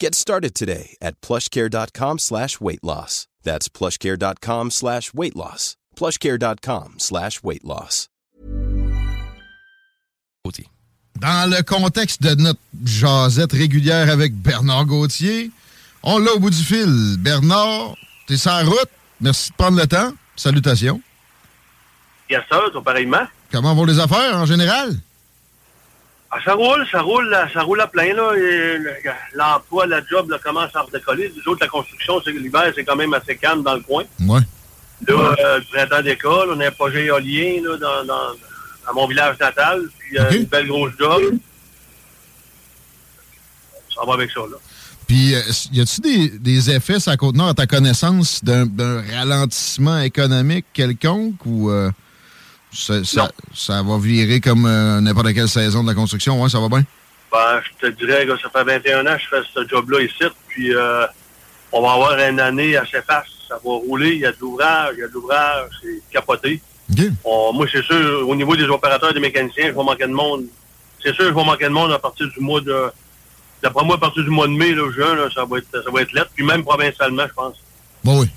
Get 0.00 0.14
started 0.14 0.54
today 0.54 0.96
at 1.02 1.20
plushcare.com 1.20 2.18
slash 2.20 2.58
weight 2.58 2.82
loss. 2.82 3.28
That's 3.42 3.68
plushcare.com 3.68 4.70
slash 4.70 5.12
weight 5.12 5.36
loss. 5.36 5.76
plushcare.com 5.94 6.94
slash 6.96 7.42
weight 7.42 7.64
loss. 7.64 8.08
Dans 11.20 11.50
le 11.50 11.62
contexte 11.62 12.22
de 12.22 12.34
notre 12.34 12.60
jasette 12.82 13.52
régulière 13.52 14.08
avec 14.10 14.32
Bernard 14.34 14.86
Gauthier, 14.86 15.50
on 16.02 16.18
l'a 16.18 16.32
au 16.32 16.38
bout 16.38 16.48
du 16.48 16.64
fil. 16.64 17.16
Bernard, 17.18 17.94
t'es 18.26 18.38
sur 18.38 18.50
la 18.52 18.64
route. 18.64 18.88
Merci 19.20 19.50
de 19.50 19.56
prendre 19.56 19.78
le 19.78 19.86
temps. 19.86 20.14
Salutations. 20.34 21.02
Yes, 22.30 22.40
sir, 22.50 22.82
pareillement. 22.82 23.26
Comment 23.52 23.74
vont 23.74 23.84
les 23.84 23.98
affaires 23.98 24.34
en 24.34 24.46
général? 24.46 24.96
Ah, 26.32 26.38
ça 26.44 26.54
roule, 26.54 26.86
ça 26.92 27.00
roule, 27.02 27.36
ça 27.52 27.62
roule 27.62 27.80
à 27.80 27.88
plein. 27.88 28.14
là. 28.14 28.32
L'emploi, 29.34 29.86
la 29.86 30.00
job 30.06 30.30
là, 30.30 30.38
commence 30.38 30.74
à 30.76 30.82
redécoller. 30.82 31.32
Les 31.34 31.48
autres, 31.48 31.58
la 31.60 31.68
construction, 31.68 32.20
c'est 32.24 32.32
que 32.32 32.38
l'hiver, 32.38 32.70
c'est 32.74 32.84
quand 32.84 32.94
même 32.96 33.12
assez 33.14 33.36
calme 33.36 33.62
dans 33.64 33.74
le 33.74 33.80
coin. 33.80 34.04
Ouais. 34.20 34.40
Là, 35.08 35.14
euh, 35.40 35.58
le 35.58 35.64
printemps 35.64 36.02
d'école, 36.02 36.50
on 36.52 36.60
a 36.60 36.68
un 36.68 36.70
projet 36.70 37.06
éolien 37.06 37.60
là, 37.64 37.76
dans, 37.78 38.04
dans, 38.04 38.30
dans 38.86 38.94
mon 38.94 39.06
village 39.08 39.36
natal. 39.40 39.82
Puis 39.98 40.18
euh, 40.18 40.30
une 40.30 40.44
belle 40.44 40.68
grosse 40.68 40.92
job. 40.98 41.34
Ça 43.94 44.02
va 44.06 44.14
avec 44.14 44.30
ça, 44.30 44.40
là. 44.40 44.56
Puis, 45.08 45.34
euh, 45.34 45.40
y 45.72 45.80
a-tu 45.80 46.00
des, 46.00 46.28
des 46.38 46.70
effets 46.70 47.00
sur 47.00 47.10
la 47.10 47.16
Côte-Nord, 47.16 47.48
à 47.48 47.54
ta 47.54 47.66
connaissance, 47.66 48.44
d'un 48.44 48.66
d'un 48.66 49.02
ralentissement 49.02 49.98
économique 49.98 50.66
quelconque 50.72 51.44
ou 51.44 51.70
euh, 51.70 51.90
ça, 52.72 53.04
ça, 53.04 53.30
ça 53.54 53.82
va 53.82 53.98
virer 53.98 54.40
comme 54.40 54.66
euh, 54.66 55.00
n'importe 55.00 55.32
quelle 55.34 55.48
saison 55.48 55.82
de 55.82 55.88
la 55.88 55.94
construction? 55.94 56.40
Ouais, 56.42 56.48
ça 56.48 56.60
va 56.60 56.68
bien? 56.68 56.84
Ben, 57.32 57.60
je 57.80 57.86
te 57.88 57.92
dirais 58.04 58.26
que 58.26 58.36
ça 58.38 58.48
fait 58.50 58.64
21 58.64 59.06
ans 59.06 59.16
que 59.16 59.22
je 59.22 59.28
fais 59.28 59.42
ce 59.54 59.68
job-là 59.68 60.00
ici, 60.02 60.24
puis 60.48 60.74
euh, 60.74 61.06
on 61.72 61.80
va 61.82 61.92
avoir 61.92 62.18
une 62.18 62.40
année 62.40 62.76
assez 62.76 63.00
faste. 63.02 63.30
Ça 63.48 63.54
va 63.54 63.70
rouler, 63.70 64.12
il 64.12 64.18
y 64.20 64.26
a 64.26 64.32
de 64.32 64.36
l'ouvrage, 64.40 64.94
il 64.96 65.00
y 65.00 65.02
a 65.04 65.08
de 65.08 65.12
l'ouvrage, 65.12 65.68
c'est 65.82 66.02
capoté. 66.12 66.60
On- 67.24 67.52
moi, 67.52 67.66
c'est 67.70 67.82
sûr, 67.84 68.28
au 68.28 68.34
niveau 68.34 68.56
des 68.56 68.64
opérateurs 68.64 69.10
et 69.10 69.14
des 69.14 69.20
mécaniciens, 69.20 69.66
je 69.68 69.72
vais 69.72 69.84
manquer 69.84 70.06
de 70.06 70.12
monde. 70.12 70.44
C'est 71.02 71.14
sûr, 71.14 71.26
je 71.28 71.34
vais 71.34 71.44
manquer 71.44 71.64
de 71.64 71.70
monde 71.70 71.92
à 71.92 71.98
partir 71.98 72.26
du 72.28 72.40
mois 72.40 72.60
de... 72.60 72.90
D'après 73.62 73.84
moi, 73.84 73.96
à 73.96 73.98
partir 73.98 74.22
du 74.24 74.30
mois 74.30 74.46
de 74.48 74.52
mai, 74.52 74.72
là, 74.74 74.90
juin, 74.92 75.14
là, 75.14 75.28
ça 75.34 75.44
va 75.44 75.58
être 75.58 75.66
ça 75.72 75.90
va 75.90 76.00
être 76.02 76.12
lettre, 76.12 76.30
puis 76.34 76.44
même 76.44 76.64
provincialement, 76.64 77.24
je 77.28 77.32
pense. 77.34 77.54
Bon, 78.02 78.20
oui. 78.22 78.28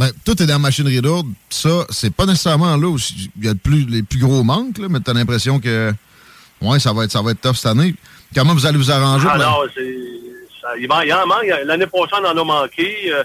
Ben, 0.00 0.10
tout 0.24 0.42
est 0.42 0.46
dans 0.46 0.54
la 0.54 0.58
machinerie 0.58 1.02
lourde. 1.02 1.26
Ça, 1.50 1.84
c'est 1.90 2.08
pas 2.14 2.24
nécessairement 2.24 2.74
là 2.74 2.86
où 2.88 2.96
il 3.36 3.44
y 3.44 3.48
a 3.48 3.52
le 3.52 3.58
plus, 3.58 3.84
les 3.84 4.02
plus 4.02 4.18
gros 4.18 4.42
manques, 4.42 4.78
là, 4.78 4.86
mais 4.88 4.98
t'as 5.00 5.12
l'impression 5.12 5.60
que 5.60 5.92
ouais, 6.62 6.80
ça 6.80 6.94
va 6.94 7.04
être 7.04 7.12
ça 7.12 7.20
va 7.20 7.32
être 7.32 7.40
tough 7.42 7.54
cette 7.56 7.66
année. 7.66 7.94
Comment 8.34 8.54
vous 8.54 8.64
allez 8.64 8.78
vous 8.78 8.90
arranger? 8.90 9.28
Ah 9.30 9.36
non, 9.36 9.58
ça- 9.74 10.76
Il, 10.78 10.88
il 11.04 11.12
en 11.12 11.26
manque. 11.26 11.44
L'année 11.66 11.86
passée, 11.86 12.14
on 12.18 12.24
en 12.24 12.34
a 12.38 12.44
manqué. 12.44 13.12
Euh, 13.12 13.22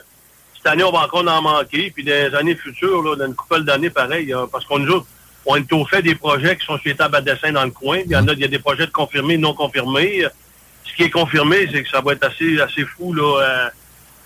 cette 0.58 0.68
année, 0.68 0.84
on 0.84 0.91
va 0.91 1.06
encore 1.06 1.25
en 1.25 1.41
manquer. 1.41 1.91
Puis 1.96 2.03
dans 2.03 2.12
les 2.12 2.36
années 2.36 2.56
futures, 2.56 3.02
là, 3.03 3.16
dans 3.16 3.28
une 3.28 3.36
couple 3.36 3.63
d'années, 3.63 3.90
pareil, 3.90 4.34
hein, 4.34 4.46
parce 4.52 4.66
qu'on 4.66 4.80
nous 4.80 4.92
autres, 4.92 5.07
on 5.46 5.56
est 5.56 5.72
au 5.72 5.86
fait 5.86 6.02
des 6.02 6.16
projets 6.16 6.57
qui 6.57 6.66
sont 6.66 6.78
sur 6.78 6.90
les 6.90 6.96
tables 6.96 7.16
à 7.16 7.22
dessin 7.22 7.53
dans 7.53 7.63
le 7.63 7.72
coin. 7.72 8.00
Il 8.06 8.12
y 8.12 8.18
en 8.18 8.28
a, 8.28 8.34
il 8.34 8.40
y 8.40 8.44
a 8.44 8.50
des 8.50 8.59
projets 8.59 8.86
de 8.88 8.92
confirmés, 8.92 9.38
non 9.38 9.53
confirmés. 9.53 10.25
Ce 10.84 10.94
qui 10.94 11.03
est 11.03 11.09
confirmé, 11.09 11.69
c'est 11.72 11.84
que 11.84 11.90
ça 11.90 12.02
va 12.02 12.12
être 12.12 12.25
assez, 12.25 12.59
assez 12.59 12.84
fou. 12.84 13.13
Là, 13.13 13.42
euh, 13.42 13.69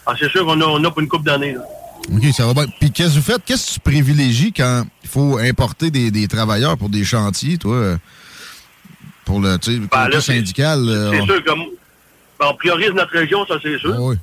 ah, 0.08 0.14
c'est 0.18 0.30
sûr 0.32 0.46
qu'on 0.46 0.60
a, 0.62 0.66
on 0.66 0.84
a 0.84 0.90
pour 0.90 1.02
une 1.02 1.08
couple 1.10 1.26
d'années. 1.26 1.56
OK, 2.14 2.24
ça 2.34 2.46
va 2.48 2.54
bien. 2.54 2.66
Puis 2.80 2.92
qu'est-ce 2.92 3.10
que 3.10 3.16
vous 3.16 3.22
faites? 3.22 3.44
Qu'est-ce 3.46 3.68
que 3.68 3.74
tu 3.76 3.80
privilégies 3.82 4.52
quand 4.54 4.86
il 5.04 5.10
faut 5.10 5.38
importer 5.38 5.92
des, 5.92 6.10
des 6.12 6.28
travailleurs 6.28 6.78
pour 6.78 6.90
des 6.90 7.04
chantiers, 7.04 7.58
toi? 7.58 7.98
Pour 9.26 9.40
le, 9.42 9.58
Ben, 9.92 10.08
là, 10.08 10.22
syndical? 10.22 10.80
C'est 11.12 11.22
on- 11.22 11.26
sûr 11.26 11.36
m- 11.36 11.64
ben, 12.40 12.48
on 12.50 12.54
priorise 12.56 12.92
notre 12.92 13.12
région, 13.12 13.46
ça 13.46 13.56
c'est 13.62 13.78
sûr. 13.78 13.94
Ah 13.96 14.00
oui. 14.02 14.16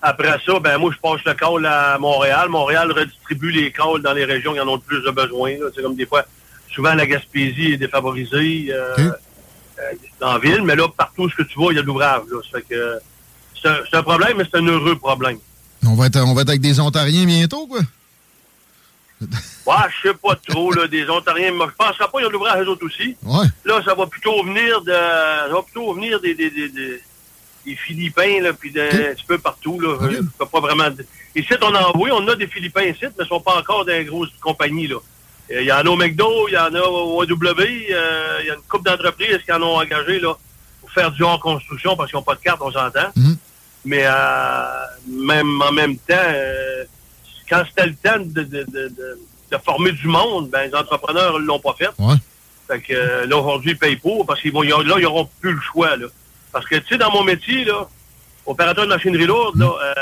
Après 0.00 0.36
ça, 0.46 0.60
ben 0.60 0.78
moi 0.78 0.92
je 0.94 1.00
passe 1.00 1.20
le 1.26 1.34
call 1.34 1.66
à 1.66 1.98
Montréal. 1.98 2.48
Montréal 2.50 2.92
redistribue 2.92 3.50
les 3.50 3.72
calls 3.72 4.00
dans 4.00 4.12
les 4.12 4.24
régions 4.24 4.52
qui 4.54 4.60
en 4.60 4.68
ont 4.68 4.76
le 4.76 4.80
plus 4.80 5.02
de 5.02 5.10
besoin. 5.10 5.54
C'est 5.74 5.82
comme 5.82 5.96
des 5.96 6.06
fois, 6.06 6.24
souvent 6.72 6.94
la 6.94 7.04
Gaspésie 7.04 7.72
est 7.72 7.76
défavorisée 7.78 8.68
euh, 8.70 8.94
euh, 8.98 9.12
dans 10.20 10.34
la 10.34 10.38
ville, 10.38 10.62
mais 10.62 10.76
là, 10.76 10.86
partout 10.96 11.28
ce 11.28 11.34
que 11.34 11.42
tu 11.42 11.58
vois, 11.58 11.72
il 11.72 11.76
y 11.76 11.78
a 11.80 11.82
de 11.82 11.86
l'ouvrage. 11.88 12.20
un, 12.32 13.78
c'est 13.90 13.96
un 13.96 14.02
problème, 14.04 14.36
mais 14.36 14.44
c'est 14.48 14.58
un 14.58 14.66
heureux 14.66 14.94
problème. 14.96 15.38
On 15.86 15.94
va, 15.94 16.06
être, 16.06 16.20
on 16.20 16.34
va 16.34 16.42
être 16.42 16.48
avec 16.50 16.60
des 16.60 16.80
Ontariens 16.80 17.24
bientôt, 17.24 17.66
quoi? 17.66 17.80
Ouais, 19.20 19.74
je 20.02 20.08
sais 20.08 20.14
pas 20.14 20.36
trop, 20.48 20.72
là, 20.72 20.86
des 20.86 21.08
Ontariens, 21.10 21.52
mais 21.52 21.64
je 21.66 21.74
penserais 21.76 22.06
pas 22.06 22.18
qu'il 22.18 22.22
y 22.22 22.24
a 22.24 22.28
de 22.28 22.32
l'ouvrage 22.32 22.64
eux 22.64 22.68
autres 22.68 22.86
aussi. 22.86 23.16
Ouais. 23.24 23.46
Là, 23.64 23.80
ça 23.84 23.94
va 23.94 24.06
plutôt 24.06 24.42
venir 24.44 24.80
de. 24.82 24.92
Ça 24.92 25.48
va 25.52 25.62
plutôt 25.62 25.92
venir 25.94 26.20
des, 26.20 26.34
des, 26.34 26.50
des, 26.50 26.68
des- 26.68 27.02
des 27.66 27.74
Philippins, 27.76 28.40
là, 28.40 28.52
puis 28.54 28.70
un 28.80 29.14
petit 29.14 29.26
peu 29.26 29.36
partout, 29.36 29.78
là. 29.80 29.96
Je 30.10 30.22
peux 30.38 30.46
pas 30.46 30.60
vraiment. 30.60 30.88
Ici, 31.34 31.52
on 31.60 31.74
en 31.74 31.92
oui, 32.00 32.10
on 32.12 32.26
a 32.28 32.34
des 32.36 32.46
Philippins 32.46 32.82
ici, 32.84 33.00
mais 33.02 33.24
ils 33.24 33.26
sont 33.26 33.40
pas 33.40 33.58
encore 33.58 33.84
dans 33.84 33.92
les 33.92 34.04
grosses 34.04 34.30
compagnies, 34.40 34.86
là. 34.86 34.96
Euh, 35.50 35.60
Il 35.62 35.66
y 35.66 35.72
en 35.72 35.78
a 35.80 35.84
au 35.88 35.96
McDo, 35.96 36.48
il 36.48 36.54
y 36.54 36.58
en 36.58 36.72
a 36.74 36.80
au 36.80 37.20
AW, 37.22 37.26
euh, 37.60 38.38
il 38.40 38.46
y 38.46 38.50
a 38.50 38.54
une 38.54 38.62
couple 38.68 38.88
d'entreprises 38.88 39.38
qui 39.44 39.52
en 39.52 39.60
ont 39.62 39.76
engagé, 39.76 40.18
là, 40.20 40.34
pour 40.80 40.90
faire 40.92 41.10
du 41.10 41.22
hors-construction 41.24 41.94
parce 41.96 42.10
qu'ils 42.10 42.18
n'ont 42.18 42.22
pas 42.24 42.36
de 42.36 42.40
carte, 42.40 42.60
on 42.62 42.70
s'entend. 42.72 43.10
Mais 43.88 44.02
euh, 44.04 44.84
même 45.08 45.62
en 45.62 45.72
même 45.72 45.96
temps, 45.96 46.14
euh, 46.18 46.84
quand 47.48 47.62
c'était 47.68 47.86
le 47.86 47.94
temps 47.94 48.18
de, 48.18 48.42
de, 48.42 48.64
de, 48.64 48.88
de- 48.88 49.18
de 49.50 49.56
former 49.64 49.92
du 49.92 50.06
monde, 50.08 50.50
ben, 50.50 50.68
les 50.68 50.74
entrepreneurs 50.74 51.40
ne 51.40 51.46
l'ont 51.46 51.58
pas 51.58 51.72
fait. 51.78 51.88
Fait 52.68 52.80
que 52.82 52.92
euh, 52.92 53.26
là, 53.26 53.36
aujourd'hui, 53.38 53.70
ils 53.70 53.78
payent 53.78 53.96
pour 53.96 54.26
parce 54.26 54.42
qu'ils 54.42 54.52
vont, 54.52 54.60
là, 54.60 54.76
ils 54.98 55.02
n'auront 55.02 55.26
plus 55.40 55.52
le 55.52 55.60
choix. 55.72 55.96
Là. 55.96 56.06
Parce 56.52 56.66
que, 56.66 56.76
tu 56.76 56.88
sais, 56.88 56.98
dans 56.98 57.10
mon 57.10 57.24
métier, 57.24 57.64
là, 57.64 57.88
opérateur 58.44 58.84
de 58.84 58.90
machinerie 58.90 59.24
lourde, 59.24 59.56
là, 59.58 59.70
euh, 59.82 59.94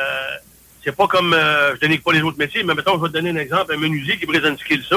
c'est 0.85 0.97
pas 0.97 1.07
comme, 1.07 1.33
euh, 1.33 1.75
je 1.77 1.81
dénigre 1.81 2.03
pas 2.03 2.13
les 2.13 2.23
autres 2.23 2.39
métiers, 2.39 2.65
mais 2.65 2.75
mettons, 2.75 2.97
je 2.97 3.03
vais 3.03 3.09
te 3.09 3.13
donner 3.13 3.31
un 3.31 3.37
exemple, 3.37 3.73
un 3.73 3.77
menuisier 3.77 4.19
qui 4.19 4.27
brise 4.27 4.45
un 4.45 4.57
skill 4.57 4.83
ça, 4.89 4.97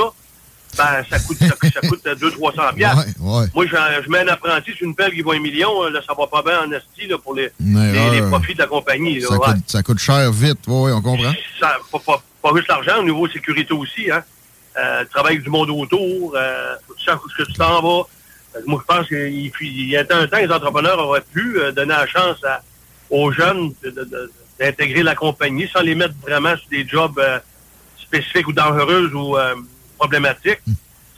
ben, 0.78 1.04
ça 1.10 1.20
coûte, 1.20 1.38
ça, 1.40 1.48
ça 1.48 1.88
coûte 1.88 2.06
200-300 2.06 2.74
piastres. 2.76 3.06
Ouais. 3.20 3.46
Moi, 3.54 3.66
je, 3.66 4.10
mets 4.10 4.20
un 4.20 4.28
apprenti 4.28 4.72
sur 4.74 4.88
une 4.88 4.96
pelle 4.96 5.12
qui 5.12 5.22
vaut 5.22 5.32
un 5.32 5.40
million, 5.40 5.84
euh, 5.84 5.90
là, 5.90 6.00
ça 6.06 6.14
va 6.14 6.28
pas 6.28 6.42
bien 6.42 6.62
en 6.62 6.72
esti, 6.72 7.08
là, 7.08 7.18
pour 7.18 7.34
les, 7.34 7.52
les, 7.60 8.22
profits 8.30 8.54
de 8.54 8.60
la 8.60 8.68
compagnie. 8.68 9.20
Là, 9.20 9.28
Ça, 9.28 9.34
ouais. 9.34 9.46
coûte, 9.46 9.64
ça 9.68 9.84
coûte 9.84 10.00
cher 10.00 10.32
vite. 10.32 10.60
Oui, 10.68 10.92
on 10.92 11.02
comprend. 11.02 11.34
Ça, 11.60 11.78
pas, 11.92 12.00
pas, 12.00 12.24
pas 12.42 12.52
juste 12.56 12.68
l'argent, 12.68 13.00
au 13.00 13.04
niveau 13.04 13.28
sécurité 13.28 13.74
aussi, 13.74 14.10
hein. 14.12 14.24
Euh, 14.78 15.04
travail 15.12 15.34
avec 15.34 15.44
du 15.44 15.50
monde 15.50 15.72
autour, 15.72 16.34
euh, 16.36 16.76
tu 16.98 17.04
saches 17.04 17.18
où 17.26 17.44
tu 17.44 17.54
t'en 17.54 17.82
vas. 17.82 18.04
Euh, 18.56 18.60
moi, 18.66 18.82
je 18.82 18.96
pense 18.96 19.08
qu'il 19.08 19.52
il 19.62 19.90
y 19.90 19.98
a 19.98 20.02
un 20.02 20.06
temps, 20.06 20.38
les 20.38 20.52
entrepreneurs 20.52 21.00
auraient 21.00 21.24
pu 21.34 21.60
euh, 21.60 21.72
donner 21.72 21.94
la 21.94 22.08
chance 22.08 22.38
à- 22.46 22.62
aux 23.10 23.32
jeunes 23.32 23.74
d'intégrer 24.60 25.02
la 25.04 25.16
compagnie 25.16 25.68
sans 25.74 25.82
les 25.82 25.96
mettre 25.96 26.14
vraiment 26.22 26.56
sur 26.56 26.70
des 26.70 26.88
jobs 26.88 27.20
spécifiques 27.98 28.48
ou 28.48 28.54
dangereux 28.54 29.12
ou 29.16 29.36
problématiques. 30.00 30.62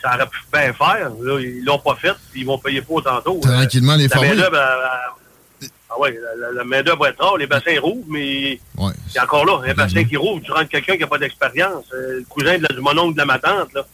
Ça 0.02 0.16
aurait 0.16 0.26
pu 0.28 0.40
bien 0.52 0.74
faire. 0.74 1.12
Là, 1.22 1.40
ils 1.40 1.64
l'ont 1.64 1.78
pas 1.80 1.96
fait, 1.96 2.16
ils 2.36 2.46
vont 2.46 2.58
payer 2.58 2.82
pour 2.82 3.04
tantôt. 3.04 3.40
Tranquillement, 3.42 3.96
les 3.96 4.06
elle- 4.06 4.44
ah 5.94 6.00
ouais, 6.00 6.18
la, 6.56 6.64
main-d'œuvre 6.64 7.08
être 7.08 7.22
rare, 7.22 7.38
les 7.38 7.48
bassins 7.48 7.78
rouvrent, 7.82 8.06
mais 8.08 8.60
Ouais. 8.78 8.94
c'est 9.10 9.20
encore 9.20 9.46
là, 9.46 9.60
un 9.68 9.74
bassin 9.74 10.04
qui 10.06 10.16
rouvre, 10.16 10.42
tu 10.42 10.52
rentres 10.52 10.70
quelqu'un 10.70 10.94
qui 10.94 11.02
n'a 11.02 11.08
pas 11.08 11.18
d'expérience. 11.18 11.84
Euh, 11.94 12.20
le 12.20 12.26
cousin 12.30 12.58
de 12.58 12.64
la, 12.64 12.70
du 12.70 12.82
mononcle 12.82 13.14
de 13.14 13.18
la 13.20 13.26
ma 13.26 13.40
tante, 13.40 13.74
là. 13.74 13.86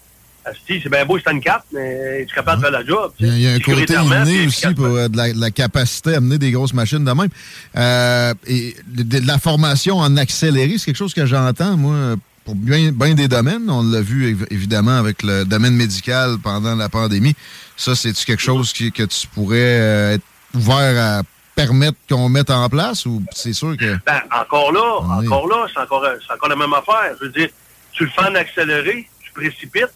C'est 0.66 0.88
bien 0.90 1.06
beau, 1.06 1.18
c'est 1.20 1.30
une 1.30 1.42
cape, 1.42 1.66
mais 1.74 2.22
es-tu 2.22 2.34
capable 2.34 2.62
de 2.62 2.68
faire 2.68 2.72
la 2.72 2.86
job? 2.86 3.12
Il 3.20 3.38
y 3.38 3.48
a, 3.48 3.52
un 3.56 3.60
côté 3.60 3.94
inné 3.94 4.48
aussi 4.48 4.74
pour 4.76 4.86
euh, 4.86 5.10
de, 5.10 5.18
la, 5.18 5.34
de 5.34 5.42
la 5.42 5.52
capacité 5.52 6.14
à 6.14 6.18
amener 6.18 6.38
des 6.38 6.52
grosses 6.52 6.74
machines 6.74 7.04
de 7.04 7.12
même. 7.12 7.28
Euh, 7.76 8.34
et 8.46 8.74
de, 8.88 9.04
de 9.20 9.28
la 9.28 9.40
formation 9.40 9.98
en 9.98 10.16
accéléré, 10.16 10.78
c'est 10.78 10.86
quelque 10.86 10.96
chose 10.96 11.14
que 11.14 11.26
j'entends, 11.26 11.76
moi, 11.76 12.16
pour 12.48 12.56
bien, 12.56 12.94
bien 12.94 13.14
des 13.14 13.28
domaines. 13.28 13.70
On 13.70 13.84
l'a 13.84 14.00
vu 14.00 14.38
évidemment 14.50 14.98
avec 14.98 15.22
le 15.22 15.44
domaine 15.44 15.74
médical 15.74 16.38
pendant 16.42 16.76
la 16.76 16.88
pandémie. 16.88 17.36
Ça, 17.76 17.94
c'est-tu 17.94 18.24
quelque 18.24 18.42
chose 18.42 18.72
que 18.72 19.04
tu 19.04 19.28
pourrais 19.28 19.82
euh, 19.82 20.14
être 20.14 20.24
ouvert 20.54 21.20
à 21.20 21.24
permettre 21.56 21.98
qu'on 22.10 22.30
mette 22.30 22.50
en 22.50 22.70
place 22.70 23.06
ou 23.06 23.22
c'est 23.34 23.52
sûr 23.52 23.76
que. 23.76 23.98
Ben, 24.06 24.22
encore 24.32 24.72
là, 24.72 25.00
encore 25.20 25.50
là, 25.50 25.68
c'est 25.74 25.82
encore, 25.82 26.06
encore 26.34 26.48
la 26.48 26.56
même 26.56 26.72
affaire. 26.72 27.18
Je 27.20 27.26
veux 27.26 27.32
dire, 27.32 27.50
tu 27.92 28.06
le 28.06 28.12
fais 28.12 28.22
en 28.22 28.36
accéléré, 28.36 29.10
tu 29.20 29.32
précipites, 29.34 29.94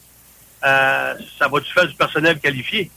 euh, 0.66 1.14
ça 1.40 1.48
va-tu 1.48 1.72
faire 1.72 1.88
du 1.88 1.96
personnel 1.96 2.38
qualifié? 2.38 2.92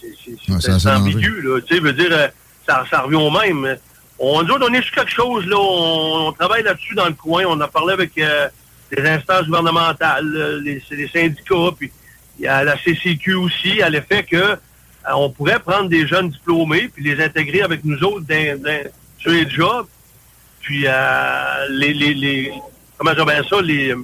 C'est 0.00 0.86
ambigu, 0.86 1.42
là. 1.42 1.60
Tu 1.60 1.74
sais, 1.74 1.80
veux 1.82 1.92
dire, 1.92 2.08
euh, 2.12 2.28
ça, 2.66 2.84
ça 2.90 3.02
revient 3.02 3.16
au 3.16 3.30
même. 3.30 3.76
On 4.18 4.42
dit, 4.42 4.50
on 4.52 4.72
est 4.72 4.82
sur 4.82 4.94
quelque 4.94 5.12
chose, 5.12 5.44
là. 5.44 5.56
On, 5.58 6.32
travaille 6.32 6.62
là-dessus 6.62 6.94
dans 6.94 7.08
le 7.08 7.12
coin. 7.12 7.44
On 7.46 7.60
a 7.60 7.68
parlé 7.68 7.92
avec 7.92 8.16
euh, 8.16 8.48
les 8.90 9.08
instances 9.08 9.46
gouvernementales, 9.46 10.60
les, 10.62 10.82
les, 10.90 11.08
syndicats, 11.08 11.74
puis 11.78 11.90
il 12.38 12.44
y 12.44 12.48
a 12.48 12.64
la 12.64 12.76
CCQ 12.76 13.34
aussi, 13.34 13.82
à 13.82 13.90
l'effet 13.90 14.24
que 14.24 14.56
on 15.12 15.30
pourrait 15.30 15.60
prendre 15.60 15.88
des 15.88 16.06
jeunes 16.06 16.28
diplômés 16.28 16.88
puis 16.88 17.02
les 17.02 17.22
intégrer 17.22 17.62
avec 17.62 17.84
nous 17.84 17.98
autres 18.04 18.26
sur 19.18 19.30
les 19.30 19.48
jobs, 19.48 19.86
puis 20.60 20.86
les, 21.70 21.94
les, 21.94 22.14
les, 22.14 22.52
comment 22.98 23.14
dire 23.14 23.26
bien 23.26 23.42
ça, 23.48 23.60
les, 23.62 23.94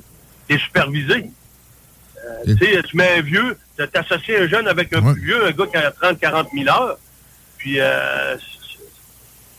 les 0.49 0.59
superviser. 0.59 1.31
tu 2.47 2.57
sais, 2.59 2.83
tu 2.83 2.97
mets 2.97 3.19
un 3.19 3.21
vieux, 3.21 3.57
de 3.79 3.87
t'associer 3.87 4.39
un 4.39 4.49
jeune 4.49 4.69
avec 4.69 4.93
un 4.95 5.03
plus 5.03 5.21
vieux, 5.21 5.47
un 5.47 5.51
gars 5.53 5.67
qui 5.67 5.77
a 5.77 5.91
30, 5.91 6.19
40 6.19 6.49
000 6.55 6.69
heures. 6.69 6.99
Puis, 7.59 7.79
euh, 7.79 8.37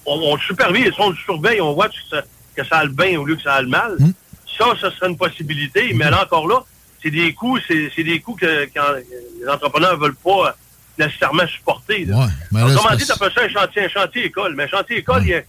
on, 0.06 0.36
le 0.36 0.42
supervise, 0.42 0.92
on 0.98 1.10
le 1.10 1.16
surveille, 1.18 1.62
on 1.62 1.74
voit 1.74 1.90
que 1.90 1.96
ça, 2.10 2.24
que 2.56 2.64
ça 2.64 2.78
a 2.78 2.86
le 2.86 2.92
bien 2.92 3.20
au 3.20 3.26
lieu 3.26 3.36
que 3.36 3.42
ça 3.42 3.56
a 3.56 3.62
le 3.62 3.68
mal. 3.68 3.96
Hmm. 4.00 4.12
Ça, 4.58 4.66
ça 4.80 4.92
serait 4.92 5.10
une 5.10 5.18
possibilité. 5.18 5.94
Mais 5.94 6.10
là, 6.10 6.24
encore 6.24 6.48
là, 6.48 6.64
c'est 7.02 7.12
des 7.12 7.34
coûts, 7.34 7.60
c'est 7.68 8.04
des 8.04 8.20
coûts 8.20 8.36
que 8.36 8.46
les 8.46 9.48
entrepreneurs 9.50 9.98
ne 9.98 10.04
veulent 10.04 10.16
pas 10.16 10.56
nécessairement 10.98 11.48
supporter. 11.48 12.06
Là. 12.06 12.18
Ouais, 12.18 12.26
mais 12.52 12.62
là, 12.62 12.76
comment 12.76 12.96
dit, 12.96 13.06
ça 13.06 13.16
un 13.22 13.50
chantier, 13.50 13.86
un 13.86 13.90
chantier 13.90 14.26
école. 14.26 14.56
Mais 14.56 14.64
un 14.64 14.68
chantier 14.68 14.98
école, 14.98 15.24
il 15.24 15.30
y 15.30 15.36
a 15.36 15.42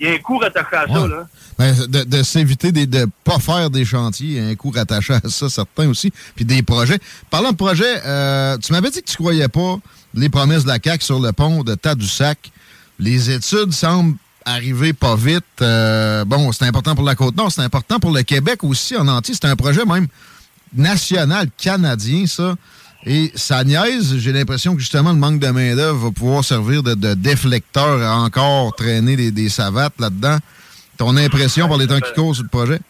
il 0.00 0.08
y 0.08 0.10
a 0.10 0.14
un 0.14 0.18
coût 0.18 0.38
rattaché 0.38 0.76
à 0.76 0.86
ça. 0.86 1.06
Là. 1.06 1.86
De, 1.86 2.04
de 2.04 2.22
s'éviter 2.22 2.72
de 2.72 2.80
ne 2.80 3.06
pas 3.22 3.38
faire 3.38 3.70
des 3.70 3.84
chantiers, 3.84 4.26
il 4.26 4.34
y 4.34 4.40
a 4.40 4.48
un 4.48 4.54
coût 4.54 4.70
rattaché 4.70 5.14
à 5.14 5.20
ça, 5.28 5.48
certains 5.48 5.88
aussi. 5.88 6.12
Puis 6.34 6.44
des 6.44 6.62
projets. 6.62 6.98
Parlant 7.30 7.52
de 7.52 7.56
projets, 7.56 8.00
euh, 8.04 8.58
tu 8.58 8.72
m'avais 8.72 8.90
dit 8.90 9.00
que 9.02 9.06
tu 9.06 9.12
ne 9.12 9.24
croyais 9.24 9.48
pas 9.48 9.76
les 10.14 10.28
promesses 10.28 10.64
de 10.64 10.68
la 10.68 10.78
CAQ 10.82 11.04
sur 11.04 11.20
le 11.20 11.32
pont 11.32 11.62
de 11.62 11.74
Tadoussac. 11.74 12.50
Les 12.98 13.30
études 13.30 13.72
semblent 13.72 14.16
arriver 14.44 14.92
pas 14.92 15.16
vite. 15.16 15.44
Euh, 15.62 16.24
bon, 16.24 16.52
c'est 16.52 16.64
important 16.66 16.94
pour 16.94 17.04
la 17.04 17.14
Côte-Nord, 17.14 17.52
c'est 17.52 17.62
important 17.62 17.98
pour 17.98 18.10
le 18.10 18.22
Québec 18.22 18.64
aussi 18.64 18.96
en 18.96 19.08
entier. 19.08 19.34
C'est 19.34 19.48
un 19.48 19.56
projet 19.56 19.84
même 19.84 20.06
national, 20.74 21.48
canadien, 21.56 22.26
ça. 22.26 22.54
Et 23.06 23.32
ça 23.34 23.62
niaise, 23.64 24.16
j'ai 24.16 24.32
l'impression 24.32 24.74
que 24.74 24.80
justement 24.80 25.12
le 25.12 25.18
manque 25.18 25.38
de 25.38 25.48
main-d'œuvre 25.48 26.06
va 26.06 26.10
pouvoir 26.10 26.42
servir 26.42 26.82
de, 26.82 27.14
déflecteur 27.14 28.02
à 28.02 28.16
encore 28.16 28.74
traîner 28.74 29.30
des, 29.30 29.48
savates 29.50 29.92
là-dedans. 29.98 30.38
Ton 30.96 31.16
impression 31.16 31.68
par 31.68 31.76
les 31.76 31.86
temps 31.86 32.00
qui 32.00 32.12
courent 32.14 32.34
sur 32.34 32.44
le 32.44 32.48
projet? 32.48 32.80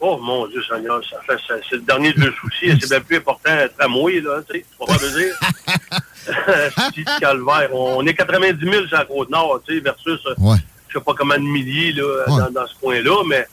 Oh 0.00 0.16
mon 0.18 0.46
Dieu 0.46 0.62
Seigneur, 0.62 1.00
ça 1.08 1.20
fait 1.26 1.42
c'est 1.68 1.76
le 1.76 1.82
dernier 1.82 2.12
de 2.12 2.30
soucis, 2.40 2.78
c'est 2.80 2.88
bien 2.88 3.00
plus 3.00 3.16
important 3.16 3.50
être 3.50 3.76
tramway, 3.76 4.20
là, 4.20 4.40
tu 4.48 4.58
sais, 4.58 4.64
tu 4.70 4.78
vas 4.78 4.86
pas 4.86 5.08
dire? 5.08 5.34
Petit 6.94 7.04
calvaire. 7.20 7.74
On 7.74 8.06
est 8.06 8.14
90 8.14 8.62
000 8.62 8.86
sur 8.86 8.96
la 8.96 9.04
Côte-Nord, 9.04 9.60
tu 9.66 9.74
sais, 9.74 9.80
versus 9.80 10.20
ouais. 10.38 10.56
je 10.88 10.98
sais 10.98 11.04
pas 11.04 11.14
comment 11.14 11.34
de 11.34 11.40
milliers 11.40 11.92
là, 11.92 12.48
dans, 12.50 12.66
ce 12.66 12.74
coin-là, 12.80 13.24
mais 13.26 13.46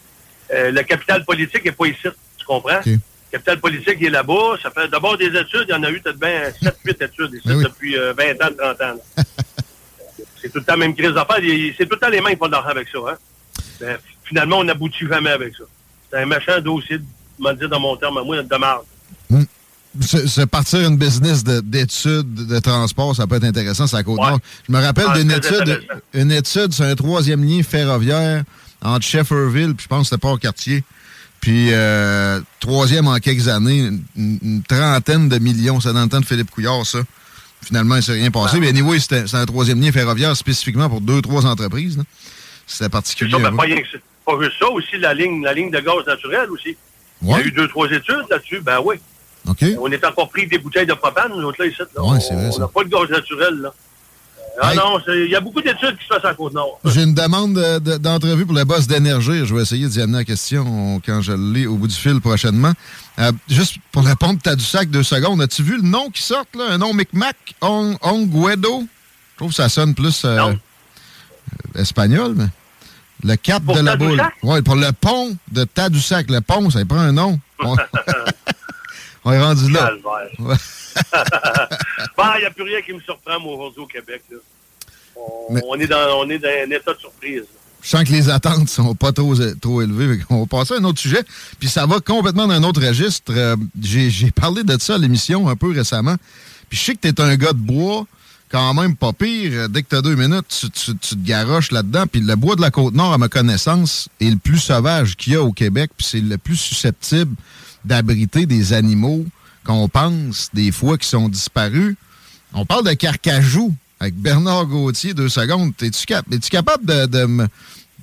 euh, 0.53 0.71
le 0.71 0.83
capital 0.83 1.25
politique 1.25 1.65
n'est 1.65 1.71
pas 1.71 1.87
ici, 1.87 2.07
tu 2.37 2.45
comprends? 2.45 2.81
capital 3.35 3.59
politique 3.59 4.01
est 4.01 4.09
là-bas. 4.09 4.57
Ça 4.61 4.71
fait 4.71 4.87
d'abord 4.87 5.17
des 5.17 5.27
études. 5.27 5.65
Il 5.67 5.71
y 5.71 5.73
en 5.73 5.83
a 5.83 5.89
eu 5.89 5.99
peut-être 5.99 6.19
bien 6.19 6.49
7-8 6.61 7.03
études 7.03 7.33
ici 7.33 7.47
ben 7.47 7.63
depuis 7.63 7.95
20 7.95 7.99
euh, 7.99 8.33
ans, 8.41 8.75
30 8.77 8.81
ans. 8.81 9.01
c'est 10.41 10.49
tout 10.49 10.59
le 10.59 10.63
temps 10.63 10.73
la 10.73 10.77
même 10.77 10.95
crise 10.95 11.11
d'affaires. 11.11 11.41
C'est 11.77 11.85
tout 11.85 11.95
le 11.95 11.99
temps 11.99 12.09
les 12.09 12.21
mains 12.21 12.31
qui 12.31 12.37
font 12.37 12.47
de 12.47 12.51
l'argent 12.53 12.69
avec 12.69 12.87
ça. 12.87 12.99
Hein? 13.09 13.17
Ben, 13.79 13.97
finalement, 14.23 14.59
on 14.59 14.63
n'aboutit 14.63 15.05
jamais 15.07 15.31
avec 15.31 15.55
ça. 15.55 15.63
C'est 16.09 16.21
un 16.21 16.25
machin 16.25 16.61
dossier, 16.61 16.99
m'a 17.39 17.53
dit 17.53 17.67
dans 17.67 17.79
mon 17.79 17.95
terme 17.95 18.17
à 18.17 18.23
moi, 18.23 18.41
de 18.41 18.55
marge. 18.57 18.85
Hmm. 19.29 19.43
Se, 20.01 20.45
partir 20.45 20.81
une 20.81 20.97
business 20.97 21.43
d'études 21.43 22.47
de, 22.47 22.59
transport, 22.59 23.15
ça 23.15 23.27
peut 23.27 23.35
être 23.35 23.45
intéressant, 23.45 23.87
ça 23.87 24.03
côte 24.03 24.19
Je 24.67 24.73
me 24.73 24.81
rappelle 24.81 25.13
d'une 25.13 25.31
étude, 25.31 25.87
une 26.13 26.31
étude 26.33 26.73
sur 26.73 26.83
un 26.83 26.95
troisième 26.95 27.43
lien 27.45 27.63
ferroviaire 27.63 28.43
entre 28.81 29.05
Shefferville, 29.05 29.73
puis 29.73 29.83
je 29.83 29.87
pense 29.87 30.01
que 30.01 30.09
c'était 30.09 30.21
pas 30.21 30.31
au 30.31 30.37
quartier. 30.37 30.83
Puis, 31.45 31.67
euh, 31.71 32.41
troisième 32.59 33.07
en 33.07 33.19
quelques 33.19 33.47
années, 33.47 33.91
une, 34.17 34.63
trentaine 34.67 35.29
de 35.29 35.37
millions. 35.37 35.79
C'est 35.79 35.93
dans 35.93 36.01
le 36.01 36.09
temps 36.09 36.19
de 36.19 36.25
Philippe 36.25 36.49
Couillard, 36.49 36.83
ça. 36.87 36.99
Finalement, 37.61 37.93
il 37.95 37.99
ne 37.99 38.03
s'est 38.03 38.13
rien 38.13 38.31
passé. 38.31 38.59
Mais 38.59 38.69
anyway, 38.69 38.99
c'est 38.99 39.33
un 39.33 39.45
troisième 39.45 39.79
lien 39.79 39.91
ferroviaire 39.91 40.35
spécifiquement 40.35 40.89
pour 40.89 41.01
deux, 41.01 41.21
trois 41.21 41.45
entreprises. 41.45 42.01
C'était 42.65 42.89
particulier. 42.89 43.31
Ça, 43.31 43.51
pas, 43.51 43.65
pas 44.25 44.33
juste 44.41 44.57
ça, 44.59 44.67
aussi 44.69 44.97
la 44.97 45.13
ligne, 45.13 45.43
la 45.43 45.53
ligne 45.53 45.71
de 45.71 45.79
gaz 45.79 46.05
naturel 46.05 46.49
aussi. 46.51 46.75
Il 47.21 47.29
y 47.29 47.33
a 47.33 47.41
eu 47.41 47.51
deux, 47.51 47.67
trois 47.67 47.87
études 47.87 48.25
là-dessus. 48.29 48.61
Ben 48.61 48.79
oui. 48.83 48.95
On 49.79 49.91
est 49.91 50.03
encore 50.03 50.29
pris 50.29 50.47
des 50.47 50.57
bouteilles 50.57 50.87
de 50.87 50.93
propane, 50.93 51.31
nous 51.31 51.43
autres, 51.43 51.61
là, 51.61 51.67
ici. 51.67 51.77
Là. 51.79 52.03
Ouais, 52.03 52.19
on 52.31 52.59
n'a 52.59 52.67
pas 52.67 52.83
de 52.83 52.89
gaz 52.89 53.09
naturel, 53.09 53.55
là. 53.61 53.73
Ah 54.61 54.73
non, 54.73 54.99
il 55.09 55.29
y 55.29 55.35
a 55.35 55.41
beaucoup 55.41 55.61
d'études 55.61 55.97
qui 55.97 56.05
se 56.05 56.07
passent 56.07 56.23
à 56.23 56.33
Côte-Nord. 56.33 56.79
J'ai 56.85 57.03
une 57.03 57.13
demande 57.13 57.59
d'entrevue 57.99 58.45
pour 58.45 58.55
le 58.55 58.63
boss 58.63 58.87
d'énergie. 58.87 59.45
Je 59.45 59.53
vais 59.53 59.61
essayer 59.61 59.85
d'y 59.87 60.01
amener 60.01 60.19
la 60.19 60.23
question 60.23 61.01
quand 61.05 61.21
je 61.21 61.33
l'ai 61.33 61.67
au 61.67 61.75
bout 61.75 61.87
du 61.87 61.95
fil 61.95 62.21
prochainement. 62.21 62.71
Euh, 63.19 63.33
juste 63.49 63.75
pour 63.91 64.03
la 64.03 64.15
pompe 64.15 64.39
sac 64.59 64.89
deux 64.89 65.03
secondes. 65.03 65.41
As-tu 65.41 65.61
vu 65.61 65.75
le 65.75 65.87
nom 65.87 66.09
qui 66.09 66.21
sort, 66.21 66.45
là? 66.57 66.67
Un 66.71 66.77
nom 66.77 66.93
Micmac? 66.93 67.35
Onguedo? 67.59 68.83
Je 69.33 69.37
trouve 69.37 69.49
que 69.49 69.55
ça 69.55 69.67
sonne 69.67 69.93
plus 69.93 70.23
euh, 70.23 70.39
euh, 70.39 70.53
espagnol, 71.75 72.33
mais... 72.37 72.47
Le 73.25 73.35
cap 73.37 73.63
de 73.65 73.79
la 73.79 73.95
boule. 73.95 74.21
Oui, 74.43 74.61
pour 74.61 74.75
le 74.75 74.91
pont 74.91 75.35
de 75.51 75.63
Tadoussac. 75.63 76.29
Le 76.29 76.41
pont, 76.41 76.69
ça 76.69 76.85
prend 76.85 76.99
un 76.99 77.11
nom. 77.11 77.39
On, 79.23 79.31
est 79.31 79.41
rendu 79.41 79.71
là. 79.71 79.91
bah, 82.15 82.33
il 82.35 82.41
n'y 82.41 82.45
a 82.45 82.51
plus 82.51 82.63
rien 82.63 82.81
qui 82.83 82.93
me 82.93 82.99
surprend, 82.99 83.39
moi, 83.39 83.55
aujourd'hui, 83.55 83.81
au 83.81 83.87
Québec. 83.87 84.21
On, 85.15 85.79
est 85.79 85.87
dans, 85.87 86.19
on 86.19 86.29
est 86.29 86.37
dans 86.37 86.47
un 86.47 86.69
état 86.69 86.93
de 86.93 86.99
surprise. 86.99 87.45
Je 87.81 87.89
sens 87.89 88.03
que 88.03 88.11
les 88.11 88.29
attentes 88.29 88.69
sont 88.69 88.93
pas 88.93 89.11
trop, 89.11 89.33
trop 89.59 89.81
élevées. 89.81 90.19
On 90.29 90.41
va 90.41 90.45
passer 90.45 90.75
à 90.75 90.77
un 90.77 90.83
autre 90.83 90.99
sujet. 90.99 91.23
Puis 91.59 91.67
ça 91.67 91.87
va 91.87 91.99
complètement 91.99 92.45
dans 92.45 92.53
un 92.53 92.63
autre 92.63 92.85
registre. 92.85 93.33
Euh, 93.35 93.55
j'ai 93.81 94.29
parlé 94.29 94.63
de 94.63 94.79
ça 94.79 94.95
à 94.95 94.97
l'émission 94.99 95.49
un 95.49 95.55
peu 95.55 95.71
récemment. 95.71 96.15
Puis 96.69 96.77
je 96.77 96.83
sais 96.83 96.95
que 96.95 96.99
tu 96.99 97.07
es 97.07 97.21
un 97.21 97.35
gars 97.35 97.53
de 97.53 97.57
bois, 97.57 98.05
quand 98.49 98.73
même 98.73 98.95
pas 98.95 99.13
pire. 99.13 99.69
Dès 99.69 99.83
que 99.83 99.89
tu 99.89 99.95
as 99.95 100.01
deux 100.01 100.15
minutes, 100.15 100.67
tu, 100.73 100.95
te 100.95 101.15
garoches 101.15 101.71
là-dedans. 101.71 102.05
Puis 102.07 102.21
le 102.21 102.35
bois 102.35 102.55
de 102.55 102.61
la 102.61 102.71
Côte-Nord, 102.71 103.13
à 103.13 103.17
ma 103.17 103.27
connaissance, 103.27 104.09
est 104.21 104.29
le 104.29 104.37
plus 104.37 104.59
sauvage 104.59 105.15
qu'il 105.15 105.33
y 105.33 105.35
a 105.35 105.41
au 105.41 105.51
Québec. 105.51 105.91
Puis 105.97 106.07
c'est 106.09 106.21
le 106.21 106.37
plus 106.37 106.57
susceptible 106.57 107.35
d'abriter 107.83 108.45
des 108.45 108.73
animaux 108.73 109.25
qu'on 109.65 109.89
pense 109.89 110.49
des 110.53 110.71
fois 110.71 110.97
qui 110.97 111.07
sont 111.07 111.27
disparus. 111.27 111.95
On 112.53 112.65
parle 112.65 112.85
de 112.85 112.93
Carcajou 112.93 113.73
avec 113.99 114.15
Bernard 114.15 114.65
Gauthier, 114.67 115.13
deux 115.13 115.29
secondes. 115.29 115.73
Es-tu 115.81 116.49
capable 116.49 116.85
de, 116.85 117.25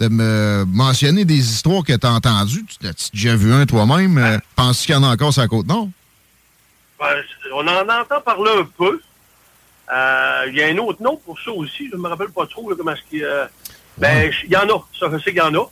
me, 0.08 0.64
mentionner 0.64 1.24
des 1.24 1.38
histoires 1.38 1.84
que 1.84 1.92
tu 1.94 2.06
as 2.06 2.12
entendues? 2.12 2.64
Tu 2.80 2.86
as 2.86 3.10
déjà 3.12 3.36
vu 3.36 3.52
un 3.52 3.66
toi-même? 3.66 4.18
Euh, 4.18 4.38
penses-tu 4.56 4.86
qu'il 4.86 4.94
y 4.94 4.98
en 4.98 5.04
a 5.04 5.12
encore 5.12 5.32
sur 5.32 5.42
la 5.42 5.48
Côte-Nord? 5.48 5.88
on 7.52 7.66
en 7.66 8.00
entend 8.00 8.20
parler 8.24 8.50
un 8.60 8.68
peu. 8.78 9.00
Euh, 9.92 10.44
il 10.48 10.56
y 10.56 10.62
a 10.62 10.68
un 10.68 10.78
autre 10.78 11.02
nom 11.02 11.16
pour 11.16 11.38
ça 11.40 11.50
aussi. 11.52 11.88
Je 11.90 11.96
ne 11.96 12.00
me 12.00 12.08
rappelle 12.08 12.30
pas 12.30 12.46
trop 12.46 12.74
comment 12.74 12.92
est-ce 12.92 13.02
qu'il... 13.10 13.24
Euh, 13.24 13.46
ben, 13.98 14.30
il 14.44 14.50
y 14.50 14.56
en 14.56 14.68
a. 14.68 14.84
Ça, 14.98 15.10
je 15.12 15.18
sais 15.18 15.32
qu'il 15.32 15.36
y 15.36 15.40
en 15.40 15.54
a. 15.54 15.66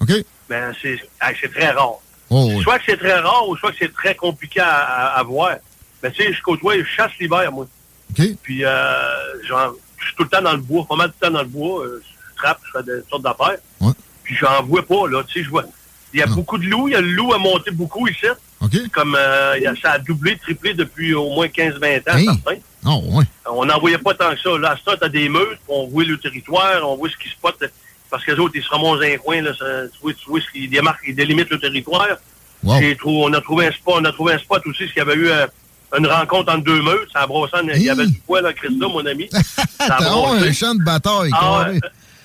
Mais 0.49 0.63
c'est 0.83 1.53
très 1.53 1.71
rare. 1.71 1.95
Oh, 2.29 2.61
soit 2.63 2.79
que 2.79 2.85
c'est 2.87 2.97
très 2.99 3.19
rare 3.19 3.49
ou 3.49 3.57
soit 3.57 3.73
que 3.73 3.79
c'est 3.81 3.93
très 3.93 4.15
compliqué 4.15 4.61
à 4.61 5.23
voir. 5.27 5.57
Ben, 6.03 6.11
tu 6.11 6.23
sais, 6.23 6.33
je 6.33 6.43
côtoie, 6.43 6.79
je 6.79 6.85
chasse 6.85 7.13
l'hiver, 7.21 7.53
moi. 7.53 7.67
Puis, 8.43 8.65
euh, 8.65 9.47
genre, 9.47 9.75
je 9.99 10.07
suis 10.07 10.15
tout 10.17 10.25
le 10.25 10.29
temps 10.29 10.43
dans 10.43 10.53
le 10.53 10.59
bois, 10.59 10.85
pas 10.89 10.97
mal 10.97 11.09
de 11.09 11.15
temps 11.15 11.31
dans 11.31 11.43
le 11.43 11.49
bois. 11.49 11.85
Euh, 11.85 12.03
je 12.03 12.37
trappe, 12.37 12.61
je 12.65 12.79
fais 12.79 12.85
des 12.85 13.03
sortes 13.09 13.23
d'affaires. 13.23 13.59
Ouais. 13.81 13.93
Puis, 14.23 14.35
j'en 14.37 14.63
vois 14.65 14.83
pas, 14.83 15.09
là. 15.09 15.23
Tu 15.25 15.41
sais, 15.41 15.45
je 15.45 15.51
vois. 15.51 15.65
Il 16.13 16.21
y 16.21 16.23
a 16.23 16.27
ah. 16.29 16.35
beaucoup 16.35 16.59
de 16.59 16.67
loups. 16.67 16.89
Il 16.89 16.93
y 16.93 16.97
a 16.97 17.01
le 17.01 17.13
loup 17.13 17.33
à 17.33 17.39
monter 17.39 17.71
beaucoup 17.71 18.09
ici. 18.09 18.27
Comme 18.93 19.17
euh, 19.19 19.75
ça 19.81 19.93
a 19.93 19.99
doublé, 19.99 20.37
triplé 20.37 20.75
depuis 20.75 21.15
au 21.15 21.31
moins 21.31 21.47
15-20 21.47 21.99
ans, 21.99 22.35
certains. 22.35 22.61
Oh, 22.87 23.03
ouais. 23.11 23.25
On 23.47 23.65
n'en 23.65 23.79
voyait 23.79 23.99
pas 23.99 24.15
tant 24.15 24.31
que 24.31 24.41
ça. 24.41 24.59
Là, 24.59 24.77
ça, 24.85 24.97
t'as 24.97 25.09
des 25.09 25.29
meutes, 25.29 25.59
on 25.69 25.87
voit 25.89 26.05
le 26.05 26.19
territoire, 26.19 26.89
on 26.89 26.97
voit 26.97 27.11
ce 27.11 27.17
qui 27.17 27.29
se 27.29 27.37
passe. 27.41 27.71
Parce 28.11 28.25
que 28.25 28.33
les 28.33 28.39
autres, 28.39 28.55
ils 28.57 28.63
se 28.63 28.69
remontent 28.69 28.97
dans 28.97 29.03
un 29.03 29.17
coin, 29.19 29.41
là, 29.43 29.53
tu 29.53 30.01
vois, 30.03 30.13
tu 30.15 30.29
vois, 30.29 30.41
ils 30.55 30.69
démarquent, 30.69 31.05
ils 31.07 31.15
délimitent 31.15 31.51
le 31.51 31.61
territoire. 31.61 32.09
Wow. 32.63 32.79
on 33.07 33.33
a 33.33 33.41
trouvé 33.41 33.69
un 33.69 33.73
spot, 33.73 33.95
on 34.01 34.05
a 34.05 34.13
trouvé 34.13 34.35
un 34.35 34.39
spot 34.39 34.67
aussi, 34.67 34.87
ce 34.87 34.93
qu'il 34.93 34.99
y 34.99 35.01
avait 35.01 35.15
eu 35.15 35.31
une 35.97 36.07
rencontre 36.07 36.53
entre 36.53 36.65
deux 36.65 36.83
meutes. 36.83 37.09
Ça 37.13 37.21
a 37.21 37.27
brossé, 37.27 37.57
il 37.75 37.83
y 37.83 37.91
avait 37.91 38.07
du 38.07 38.19
poil 38.19 38.43
là, 38.43 38.53
Christa, 38.53 38.89
mon 38.89 39.05
ami. 39.07 39.29
A 39.79 39.97
un 40.05 40.53
champ 40.53 40.75
de 40.75 40.83
bataille. 40.85 41.31
Ah, 41.33 41.69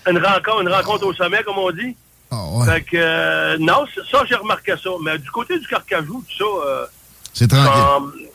une, 0.07 0.17
rencontre, 0.17 0.61
une 0.61 0.69
rencontre 0.69 1.05
au 1.05 1.13
sommet, 1.13 1.41
comme 1.43 1.57
on 1.57 1.71
dit. 1.71 1.95
Ah 2.31 2.43
ouais. 2.51 2.65
Fait 2.65 2.81
que, 2.81 2.97
euh, 2.97 3.57
non, 3.59 3.85
ça, 4.11 4.23
j'ai 4.27 4.35
remarqué 4.35 4.73
ça. 4.81 4.89
Mais 5.03 5.17
du 5.17 5.29
côté 5.31 5.57
du 5.57 5.67
carcajou, 5.67 6.23
tout 6.27 6.37
ça, 6.37 6.67
euh, 6.67 6.85
C'est 7.33 7.47
tranquille. 7.47 8.27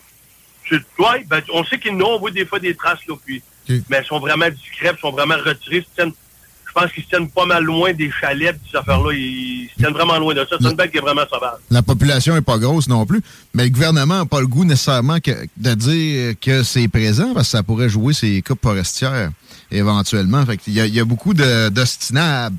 Tu- 0.79 1.03
ouais, 1.03 1.25
ben, 1.29 1.41
on 1.53 1.65
sait 1.65 1.79
qu'ils 1.79 1.97
n'ont, 1.97 2.15
on 2.15 2.19
voit 2.19 2.31
des 2.31 2.47
fois 2.47 2.59
des 2.59 2.75
traces, 2.75 3.01
là, 3.09 3.15
puis, 3.25 3.43
mais 3.89 3.99
elles 3.99 4.05
sont 4.07 4.19
vraiment 4.21 4.49
discrètes, 4.49 4.93
elles 4.95 4.99
sont 5.01 5.13
vraiment 5.13 5.37
retirées. 5.45 5.85
Je 5.99 6.73
pense 6.81 6.93
qu'ils 6.93 7.03
se 7.03 7.09
tiennent 7.09 7.29
pas 7.29 7.47
mal 7.47 7.65
loin 7.65 7.93
des 7.93 8.13
chalets, 8.21 8.57
ces 8.71 8.77
affaires-là. 8.79 9.13
Ils 9.13 9.69
se 9.71 9.75
tiennent 9.83 9.93
vraiment 9.93 10.19
loin 10.19 10.35
de 10.35 10.47
ça. 10.49 10.57
C'est 10.61 10.71
une 10.71 10.77
bête 10.77 10.93
qui 10.93 10.99
est 10.99 11.01
vraiment 11.01 11.23
sauvage. 11.29 11.59
La 11.69 11.83
population 11.83 12.37
est 12.37 12.43
pas 12.43 12.59
grosse 12.59 12.87
non 12.89 13.05
plus, 13.07 13.21
mais 13.55 13.65
le 13.65 13.71
gouvernement 13.71 14.19
n'a 14.19 14.25
pas 14.27 14.39
le 14.41 14.47
goût 14.47 14.65
nécessairement 14.65 15.19
que- 15.19 15.47
de 15.57 15.75
dire 15.75 16.35
que 16.41 16.63
c'est 16.63 16.87
présent 16.87 17.35
parce 17.35 17.49
que 17.49 17.51
ça 17.57 17.63
pourrait 17.65 17.89
jouer 17.89 18.15
ses 18.15 18.41
coupes 18.43 18.63
forestières 18.63 19.31
éventuellement. 19.73 20.47
Fait 20.47 20.57
qu'il 20.59 20.75
y, 20.75 20.81
a- 20.81 20.87
il 20.87 20.95
y 20.95 21.01
a 21.01 21.05
beaucoup 21.05 21.35
d'ostinables 21.35 22.57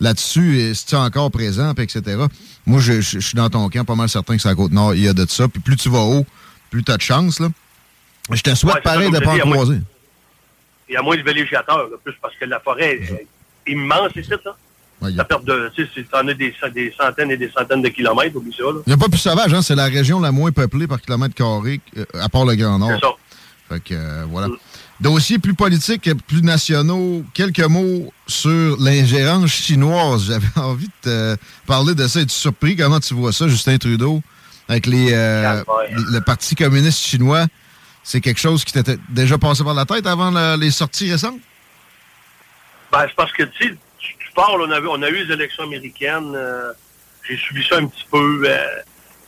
là-dessus, 0.00 0.58
et 0.60 0.74
c'est 0.74 0.94
encore 0.96 1.30
présent, 1.30 1.72
puis 1.74 1.84
etc. 1.84 2.02
Moi, 2.66 2.80
je, 2.80 3.00
je- 3.00 3.18
je 3.20 3.26
suis 3.26 3.36
dans 3.36 3.48
ton 3.48 3.68
camp, 3.70 3.84
pas 3.84 3.94
mal 3.94 4.08
certain 4.08 4.36
que 4.36 4.42
c'est 4.42 4.48
à 4.48 4.54
Côte-Nord, 4.54 4.94
il 4.94 5.02
y 5.04 5.08
a 5.08 5.14
de 5.14 5.24
ça. 5.28 5.48
Puis 5.48 5.60
plus 5.60 5.76
tu 5.76 5.88
vas 5.88 6.00
haut, 6.00 6.26
plus 6.74 6.82
tu 6.82 6.90
as 6.90 6.96
de 6.96 7.02
chance. 7.02 7.38
Là. 7.38 7.48
Je 8.32 8.42
te 8.42 8.52
souhaite 8.54 8.74
Ouais, 8.74 8.80
pareil 8.80 9.10
de 9.10 9.16
je 9.16 9.20
pas 9.22 9.34
en 9.34 9.50
croiser. 9.50 9.78
Il 10.88 10.94
y 10.94 10.96
a 10.96 11.02
moins 11.02 11.16
de 11.16 11.22
villégiateurs, 11.22 11.78
là, 11.78 11.96
plus 12.02 12.14
parce 12.20 12.34
que 12.34 12.44
la 12.46 12.58
forêt 12.58 12.96
est 12.96 13.26
immense 13.70 14.10
ici, 14.16 14.30
là. 14.30 14.56
Ouais, 15.00 15.10
Il 15.10 15.16
La 15.16 15.24
perte 15.24 15.44
de, 15.44 15.70
tu 15.74 15.84
sais, 15.84 15.90
c'est- 15.94 16.10
t'en 16.10 16.26
as 16.26 16.34
des, 16.34 16.52
des 16.74 16.94
centaines 16.98 17.30
et 17.30 17.36
des 17.36 17.50
centaines 17.56 17.82
de 17.82 17.88
kilomètres, 17.88 18.36
oublie 18.36 18.52
ça, 18.56 18.64
là. 18.64 18.80
n'y 18.86 18.92
a 18.92 18.96
pas 18.96 19.08
plus 19.08 19.18
sauvage, 19.18 19.52
hein? 19.54 19.62
c'est 19.62 19.74
la 19.74 19.86
région 19.86 20.18
la 20.20 20.32
moins 20.32 20.50
peuplée 20.50 20.86
par 20.86 21.00
kilomètre 21.00 21.34
carré, 21.34 21.80
euh, 21.96 22.04
à 22.20 22.28
part 22.28 22.44
le 22.44 22.54
Grand 22.56 22.78
Nord. 22.78 22.90
C'est 22.94 23.06
ça. 23.06 23.12
Fait 23.68 23.80
que, 23.80 23.94
euh, 23.94 24.24
voilà. 24.28 24.48
Mm. 24.48 24.56
Dossiers 25.00 25.38
plus 25.38 25.54
politiques, 25.54 26.08
plus 26.26 26.42
nationaux. 26.42 27.24
Quelques 27.34 27.60
mots 27.60 28.12
sur 28.26 28.76
l'ingérence 28.80 29.50
chinoise. 29.50 30.24
J'avais 30.28 30.46
envie 30.56 30.88
de 31.04 31.34
te 31.36 31.36
parler 31.66 31.94
de 31.94 32.06
ça. 32.06 32.20
Es-tu 32.20 32.34
surpris? 32.34 32.76
Comment 32.76 33.00
tu 33.00 33.14
vois 33.14 33.32
ça, 33.32 33.48
Justin 33.48 33.76
Trudeau, 33.78 34.22
avec 34.68 34.86
les, 34.86 35.12
euh, 35.12 35.42
Calvaire. 35.64 35.98
le 36.12 36.20
Parti 36.20 36.54
communiste 36.54 37.00
chinois? 37.00 37.46
C'est 38.02 38.20
quelque 38.20 38.40
chose 38.40 38.64
qui 38.64 38.72
t'était 38.72 38.98
déjà 39.08 39.38
passé 39.38 39.64
par 39.64 39.74
la 39.74 39.86
tête 39.86 40.06
avant 40.06 40.30
la- 40.30 40.56
les 40.56 40.70
sorties 40.70 41.10
récentes? 41.10 41.40
Ben, 42.92 43.06
c'est 43.08 43.14
parce 43.16 43.32
que, 43.32 43.44
tu 43.44 43.68
sais, 43.68 43.74
tu, 43.98 44.14
parles, 44.34 44.60
on 44.60 44.70
on 44.90 45.02
a 45.02 45.08
eu 45.08 45.24
les 45.24 45.32
élections 45.32 45.64
américaines, 45.64 46.32
euh, 46.34 46.72
j'ai 47.26 47.36
suivi 47.36 47.64
ça 47.66 47.76
un 47.76 47.86
petit 47.86 48.04
peu. 48.10 48.42
euh, 48.46 48.56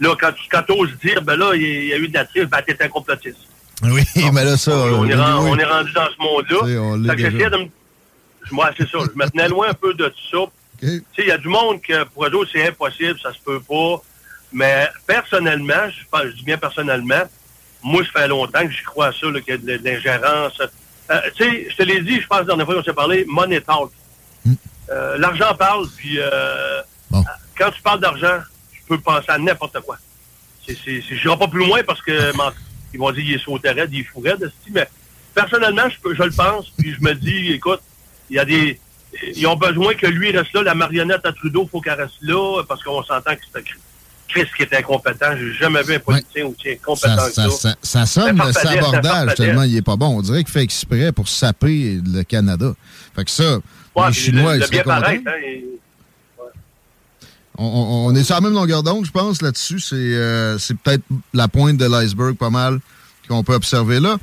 là, 0.01 0.15
quand 0.21 0.63
tu 0.63 0.73
oses 0.73 0.91
dire, 1.03 1.23
ben 1.23 1.37
là, 1.37 1.53
il 1.55 1.63
y, 1.87 1.93
a- 1.93 1.97
eu 1.99 2.09
de 2.09 2.15
la 2.15 2.25
triche, 2.25 2.45
ben 2.47 2.61
t'es 2.67 2.77
un 2.83 2.89
complotiste. 2.89 3.39
Oui, 3.83 4.03
mais 4.33 4.45
là, 4.45 4.57
ça... 4.57 4.73
on, 4.73 5.07
est 5.09 5.15
oui. 5.15 5.21
on 5.21 5.59
est 5.59 5.65
rendu 5.65 5.93
dans 5.93 6.07
ce 6.11 6.19
monde-là. 6.23 6.81
on 6.83 6.97
l'est 6.97 7.09
Fait 7.11 7.17
que 7.17 7.23
déjà. 7.23 7.31
j'essayais 7.31 7.51
de 7.51 7.57
me... 7.57 7.67
Moi, 8.51 8.71
c'est 8.77 8.89
ça, 8.89 8.99
je 9.01 9.19
me 9.19 9.29
tenais 9.31 9.49
loin 9.49 9.69
un 9.71 9.75
peu 9.75 9.95
de 9.95 10.09
tout 10.09 10.29
ça. 10.31 10.39
Tu 10.81 10.87
sais, 10.89 11.03
il 11.23 11.29
y 11.29 11.31
a 11.33 11.39
du 11.39 11.49
monde 11.49 11.81
que 11.81 12.05
pour 12.05 12.27
eux 12.27 12.35
autres, 12.35 12.51
c'est 12.53 12.69
impossible, 12.69 13.19
ça 13.23 13.33
se 13.33 13.39
peut 13.45 13.61
pas. 13.61 14.03
Mais 14.57 14.89
personnellement, 15.07 15.85
je, 15.91 16.29
je 16.31 16.33
dis 16.37 16.45
bien 16.45 16.57
personnellement, 16.57 17.23
moi, 17.83 18.03
ça 18.05 18.21
fait 18.23 18.29
longtemps 18.29 18.65
que 18.67 18.71
j'y 18.73 18.83
crois 18.85 19.09
à 19.09 19.13
ça, 19.13 19.27
qu'il 19.41 19.45
y 19.49 19.53
a 19.53 19.57
de, 19.59 19.77
de 19.77 19.85
l'ingérence. 19.85 20.59
Euh, 21.11 21.21
tu 21.37 21.45
sais, 21.45 21.67
je 21.71 21.77
te 21.77 21.83
l'ai 21.83 22.01
dit, 22.01 22.23
je 22.23 22.27
pense, 22.27 22.39
la 22.39 22.45
dernière 22.45 22.65
fois 22.65 22.75
qu'on 22.77 22.83
s'est 22.83 22.95
parlé, 22.95 23.27
money 23.29 23.61
talk. 23.61 23.91
Euh, 24.91 25.19
L'argent 25.19 25.55
parle, 25.57 25.87
puis 25.95 26.19
euh, 26.19 26.81
Bon. 27.11 27.23
quand 27.59 27.71
tu 27.71 27.83
parles 27.83 28.01
d'argent, 28.01 28.39
tu 28.73 28.81
peux 28.89 28.99
penser 28.99 29.27
à 29.29 29.37
n'importe 29.39 29.79
quoi. 29.81 29.99
C'est, 30.67 30.75
c'est, 30.83 31.03
c'est- 31.07 31.17
je 31.17 31.27
n'irai 31.29 31.39
pas 31.39 31.49
plus 31.49 31.67
loin 31.67 31.83
parce 31.87 32.01
que 32.01 32.33
ils 32.95 32.99
vont 32.99 33.13
dire 33.13 33.25
qu'il 33.25 33.35
est 33.35 33.45
sauté 33.45 33.71
raide, 33.73 33.91
il 33.93 34.01
est 34.01 34.05
fou 34.05 34.21
raide, 34.21 34.43
esti, 34.43 34.71
mais 34.73 34.89
personnellement, 35.35 35.89
je, 35.91 35.99
peux- 36.01 36.15
je 36.15 36.23
le 36.23 36.31
pense, 36.33 36.71
puis 36.79 36.95
je 36.95 37.01
me 37.05 37.13
dis, 37.15 37.53
écoute, 37.53 37.81
il 38.31 38.37
y 38.37 38.39
a 38.39 38.45
des... 38.47 38.81
Ils 39.35 39.47
ont 39.47 39.57
besoin 39.57 39.95
que 39.95 40.07
lui 40.07 40.31
reste 40.37 40.53
là, 40.55 40.63
la 40.63 40.75
marionnette 40.75 41.25
à 41.27 41.33
Trudeau, 41.33 41.69
faut 41.71 41.81
qu'elle 41.83 42.01
reste 42.01 42.17
là, 42.23 42.63
parce 42.67 42.83
qu'on 42.83 43.03
s'entend 43.03 43.35
que 43.35 43.41
c'est 43.53 43.59
un 43.59 43.63
Chris- 44.29 44.47
qui 44.57 44.63
est 44.65 44.75
incompétent. 44.75 45.37
J'ai 45.39 45.53
jamais 45.55 45.83
vu 45.83 45.95
un 45.95 45.99
politicien 46.01 46.47
aussi 46.47 46.71
incompétent 46.71 47.17
Ça, 47.33 47.45
que 47.47 47.51
ça, 47.51 47.77
ça. 47.83 48.07
sonne 48.07 48.37
le 48.45 48.53
sabordage 48.53 49.35
tellement 49.37 49.63
il 49.63 49.77
est 49.77 49.83
pas 49.83 49.97
bon. 49.97 50.19
On 50.19 50.23
dirait 50.23 50.43
qu'il 50.45 50.53
fait 50.53 50.63
exprès 50.63 51.13
pour 51.13 51.29
saper 51.29 52.01
le 52.05 52.23
Canada. 52.23 52.75
Fait 53.15 53.25
que 53.25 53.31
ça, 53.31 53.59
Ouais, 53.95 54.09
les 54.09 54.13
Chinois, 54.13 54.53
le- 54.55 54.59
ils 54.59 54.63
le 54.63 54.69
bien 54.69 54.83
paraître, 54.83 55.23
hein, 55.27 55.33
et- 55.47 55.65
On, 57.59 57.65
on- 57.65 58.07
on 58.09 58.15
est 58.15 58.23
sur 58.25 58.35
la 58.35 58.43
même 58.43 58.53
longueur 58.53 58.83
d'onde, 58.83 59.07
je 59.07 59.11
pense, 59.11 59.41
là-dessus. 59.41 59.81
C'est 59.81 59.95
euh, 59.97 60.59
c'est 60.59 60.77
peut-être 60.77 61.05
la 61.33 61.49
pointe 61.49 61.79
de 61.79 61.87
l'iceberg 61.87 62.37
pas 62.37 62.51
mal 62.51 62.81
qu'on 63.29 63.43
peut 63.43 63.55
observer 63.55 63.99
là. 63.99 64.19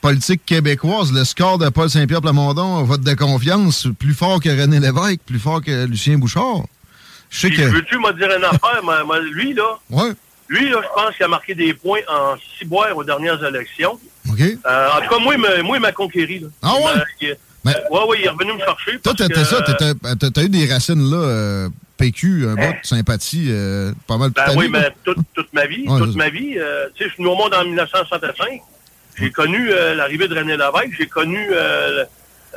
Politique 0.00 0.46
québécoise, 0.46 1.12
le 1.12 1.24
score 1.24 1.58
de 1.58 1.68
Paul 1.68 1.90
Saint-Pierre 1.90 2.22
Plamondon, 2.22 2.82
vote 2.84 3.02
de 3.02 3.12
confiance, 3.14 3.88
plus 3.98 4.14
fort 4.14 4.40
que 4.40 4.48
René 4.48 4.78
Lévesque, 4.80 5.20
plus 5.26 5.38
fort 5.40 5.60
que 5.60 5.84
Lucien 5.86 6.16
Bouchard. 6.18 6.62
Je 7.30 7.38
sais 7.40 7.50
que. 7.50 7.62
veux-tu 7.62 7.98
me 7.98 8.12
dire 8.14 8.30
une 8.36 8.44
affaire? 8.44 8.80
lui, 9.32 9.52
là, 9.54 9.78
Ouais, 9.90 10.12
lui, 10.48 10.70
là, 10.70 10.80
je 10.82 10.88
pense 10.94 11.14
qu'il 11.16 11.24
a 11.24 11.28
marqué 11.28 11.54
des 11.54 11.74
points 11.74 12.00
en 12.08 12.36
ciboire 12.58 12.96
aux 12.96 13.04
dernières 13.04 13.42
élections. 13.44 13.98
Euh, 14.30 14.88
en 14.96 15.00
tout 15.02 15.08
cas, 15.08 15.18
moi, 15.18 15.34
il 15.34 15.40
m'a- 15.40 15.62
moi, 15.62 15.76
il 15.76 15.80
m'a 15.80 15.92
conquéri. 15.92 16.38
Là. 16.40 16.48
Ah 16.62 16.74
ouais? 16.74 17.02
il- 17.20 17.36
Mais- 17.64 17.74
euh, 17.76 17.80
ouais, 17.90 18.04
ouais, 18.08 18.16
il 18.20 18.24
est 18.26 18.28
revenu 18.28 18.52
me 18.54 18.58
chercher. 18.60 18.98
Toi, 19.00 19.12
t'étais 19.14 19.34
que, 19.34 19.44
ça, 19.44 19.60
t'as 19.62 20.30
t'as 20.30 20.42
eu 20.42 20.48
des 20.48 20.66
racines 20.72 21.10
là, 21.10 21.16
euh, 21.16 21.68
PQ, 21.96 22.46
un 22.46 22.56
Hein? 22.56 22.70
de 22.80 22.86
sympathie, 22.86 23.46
euh, 23.50 23.92
pas 24.06 24.16
mal 24.16 24.30
Ben 24.30 24.44
oui, 24.56 24.66
vie, 24.66 24.70
mais 24.72 24.90
toute, 25.04 25.18
toute 25.34 25.52
ma 25.52 25.66
vie, 25.66 25.84
Ouais, 25.88 25.98
toute 25.98 26.14
ma 26.14 26.28
vie, 26.30 26.54
euh, 26.56 26.86
tu 26.94 27.02
sais, 27.02 27.08
je 27.10 27.14
suis 27.14 27.22
venu 27.24 27.34
au 27.34 27.36
monde 27.36 27.52
en 27.54 27.64
1965. 27.64 28.60
J'ai 29.18 29.30
connu 29.32 29.70
euh, 29.72 29.96
l'arrivée 29.96 30.28
de 30.28 30.34
René 30.36 30.52
Lévesque. 30.56 30.96
J'ai 30.96 31.08
connu 31.08 31.48
euh, 31.52 32.04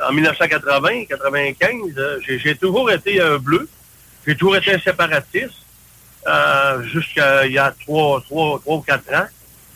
en 0.08 0.12
1980, 0.12 1.06
95. 1.08 1.72
euh, 1.98 2.18
j'ai, 2.26 2.38
j'ai 2.38 2.54
toujours 2.54 2.88
été 2.90 3.20
un 3.20 3.38
bleu. 3.38 3.68
J'ai 4.26 4.34
toujours 4.34 4.56
été 4.56 4.74
un 4.74 4.78
séparatiste. 4.78 5.62
Euh, 6.26 6.82
jusqu'à 6.84 7.46
il 7.46 7.52
y 7.52 7.58
a 7.58 7.74
trois, 7.84 8.20
trois, 8.20 8.60
trois 8.60 8.76
ou 8.76 8.80
quatre 8.80 9.12
ans. 9.12 9.26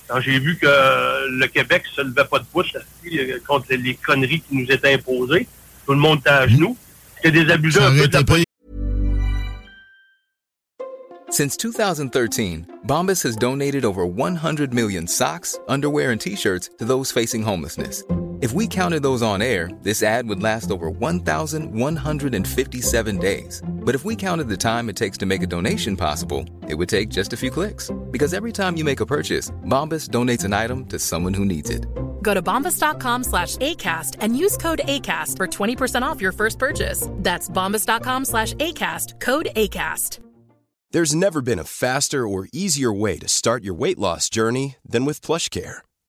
Quand 0.07 0.21
j'ai 0.21 0.39
vu 0.39 0.57
que 0.57 0.67
le 0.67 1.47
Québec 1.49 1.83
se 1.93 2.01
levait 2.01 2.25
pas 2.25 2.39
de 2.39 2.45
pouce 2.45 2.73
euh, 2.77 3.39
contre 3.47 3.67
les 3.71 3.95
conneries 3.95 4.41
qui 4.41 4.57
nous 4.57 4.71
étaient 4.71 4.95
imposées. 4.95 5.49
Tout 5.85 5.93
le 5.93 5.99
monde 5.99 6.21
était 6.21 6.31
à 6.31 6.47
genoux. 6.47 6.77
C'était 7.17 7.45
des 7.45 7.53
abusés 7.53 7.81
un 7.81 7.91
peu 7.91 8.07
de 8.07 8.13
la. 8.13 8.23
Since 11.29 11.57
2013, 11.57 12.67
Bombas 12.85 13.23
has 13.23 13.37
donated 13.37 13.85
over 13.85 14.07
100 14.07 14.73
million 14.73 15.09
socks, 15.09 15.49
underwear, 15.69 16.13
and 16.13 16.21
t 16.21 16.37
shirts 16.37 16.71
to 16.79 16.85
those 16.85 17.11
facing 17.11 17.43
homelessness. 17.43 18.05
If 18.43 18.53
we 18.53 18.67
counted 18.67 19.03
those 19.03 19.23
on 19.23 19.41
air, 19.41 19.71
this 19.81 20.03
ad 20.03 20.29
would 20.29 20.43
last 20.43 20.71
over 20.71 20.91
1,157 20.91 23.19
days. 23.19 23.63
But 23.67 23.95
if 23.95 24.05
we 24.05 24.15
counted 24.15 24.51
the 24.51 24.59
time 24.59 24.91
it 24.91 24.97
takes 24.97 25.17
to 25.19 25.27
make 25.27 25.43
a 25.43 25.47
donation 25.47 25.97
possible, 25.97 26.45
it 26.69 26.75
would 26.75 26.91
take 26.91 27.09
just 27.09 27.33
a 27.33 27.37
few 27.37 27.51
clicks. 27.51 27.91
Because 28.11 28.35
every 28.35 28.53
time 28.53 28.77
you 28.77 28.85
make 28.85 29.01
a 29.01 29.07
purchase, 29.07 29.51
Bombas 29.65 30.11
donates 30.11 30.45
an 30.45 30.53
item 30.53 30.85
to 30.87 30.99
someone 30.99 31.33
who 31.33 31.47
needs 31.47 31.71
it. 31.71 31.87
Go 32.21 32.35
to 32.35 32.43
bombas.com 32.43 33.25
slash 33.25 33.57
ACAST 33.57 34.17
and 34.21 34.37
use 34.37 34.59
code 34.59 34.83
ACAST 34.85 35.39
for 35.39 35.47
20% 35.47 36.03
off 36.03 36.21
your 36.21 36.33
first 36.33 36.59
purchase. 36.59 37.09
That's 37.13 37.49
bombas.com 37.49 38.27
slash 38.27 38.53
ACAST, 38.55 39.19
code 39.19 39.49
ACAST. 39.57 40.19
There's 40.91 41.15
never 41.15 41.41
been 41.41 41.59
a 41.59 41.65
faster 41.65 42.29
or 42.29 42.49
easier 42.53 42.93
way 42.93 43.19
to 43.19 43.29
start 43.29 43.65
your 43.65 43.73
weight 43.75 43.99
loss 43.99 44.29
journey 44.29 44.77
than 44.85 45.07
with 45.07 45.23
PlushCare. 45.23 45.79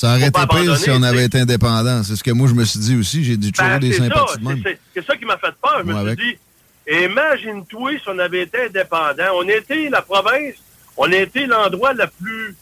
Ça 0.00 0.16
aurait 0.16 0.28
été 0.28 0.40
pire 0.48 0.76
si 0.78 0.90
on 0.90 1.02
avait 1.02 1.24
été 1.26 1.40
indépendant. 1.40 2.02
C'est 2.02 2.16
ce 2.16 2.24
que 2.24 2.30
moi, 2.30 2.48
je 2.48 2.54
me 2.54 2.64
suis 2.64 2.80
dit 2.80 2.96
aussi. 2.96 3.22
J'ai 3.24 3.36
dû 3.36 3.52
toujours 3.52 3.70
Ben, 3.72 3.78
des 3.80 3.92
c'est 3.92 3.98
sympathies 3.98 4.38
de 4.38 4.42
c'est- 4.42 4.48
même. 4.48 4.62
c'est 4.64 4.78
c'est 4.94 5.06
ça 5.06 5.16
qui 5.16 5.24
m'a 5.26 5.36
fait 5.36 5.52
peur. 5.62 5.82
Je 5.86 5.92
me 5.92 6.06
suis 6.08 6.16
dit, 6.16 6.38
imagine-toi 7.04 7.92
si 7.92 8.08
on 8.08 8.18
avait 8.18 8.42
été 8.42 8.62
indépendant. 8.66 9.24
On 9.36 9.48
était 9.48 9.88
la 9.90 10.02
province, 10.02 10.54
on 10.96 11.10
était 11.12 11.46
l'endroit 11.46 11.92
la 11.94 12.06
plus, 12.06 12.56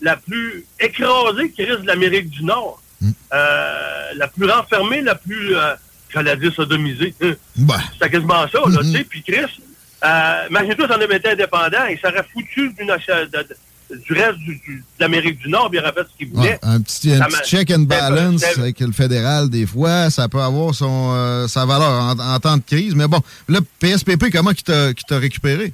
la 0.00 0.16
plus 0.16 0.64
écrasée 0.80 1.50
qui 1.50 1.66
de 1.66 1.86
l'Amérique 1.86 2.30
du 2.30 2.44
Nord. 2.44 2.80
Hmm. 3.00 3.10
Euh, 3.34 4.12
la 4.16 4.28
plus 4.28 4.46
renfermée, 4.50 5.02
la 5.02 5.14
plus, 5.14 5.56
euh, 5.56 5.74
j'allais 6.12 6.36
dire 6.36 6.54
sodomisée. 6.54 7.14
Ben, 7.56 7.74
C'était 7.94 8.10
quasiment 8.10 8.46
ça, 8.48 8.60
là, 8.68 8.78
tu 8.82 8.92
sais. 8.92 9.04
Puis 9.04 9.22
Chris, 9.22 9.60
euh, 10.04 10.46
imagine-toi 10.50 10.86
si 10.86 10.92
on 10.96 11.00
avait 11.02 11.16
été 11.16 11.30
indépendant, 11.30 11.84
il 11.90 11.98
s'aurait 11.98 12.24
foutu 12.32 12.70
du, 12.72 12.84
nation- 12.84 13.14
de- 13.24 13.42
de- 13.42 13.56
du 13.90 14.12
reste 14.14 14.38
du- 14.38 14.56
du- 14.66 14.78
de 14.78 15.00
l'Amérique 15.00 15.38
du 15.38 15.48
Nord, 15.48 15.70
il 15.72 15.78
aurait 15.78 15.92
fait 15.92 16.02
ce 16.12 16.18
qu'il 16.18 16.28
voulait. 16.32 16.50
ouais, 16.50 16.58
un 16.62 16.80
petit, 16.80 17.12
un 17.12 17.28
check 17.44 17.70
and 17.70 17.80
balance 17.80 18.42
avec 18.58 18.80
le 18.80 18.92
fédéral, 18.92 19.48
des 19.48 19.66
fois, 19.66 20.10
ça 20.10 20.28
peut 20.28 20.40
avoir 20.40 20.74
son, 20.74 21.12
euh, 21.14 21.46
sa 21.46 21.64
valeur 21.66 21.90
en, 21.90 22.18
en 22.18 22.40
temps 22.40 22.56
de 22.56 22.62
crise. 22.62 22.94
Mais 22.94 23.06
bon, 23.06 23.20
le 23.48 23.60
PSPP, 23.60 24.30
comment 24.32 24.52
qui 24.52 24.64
t'a 24.64 24.92
récupéré? 25.10 25.72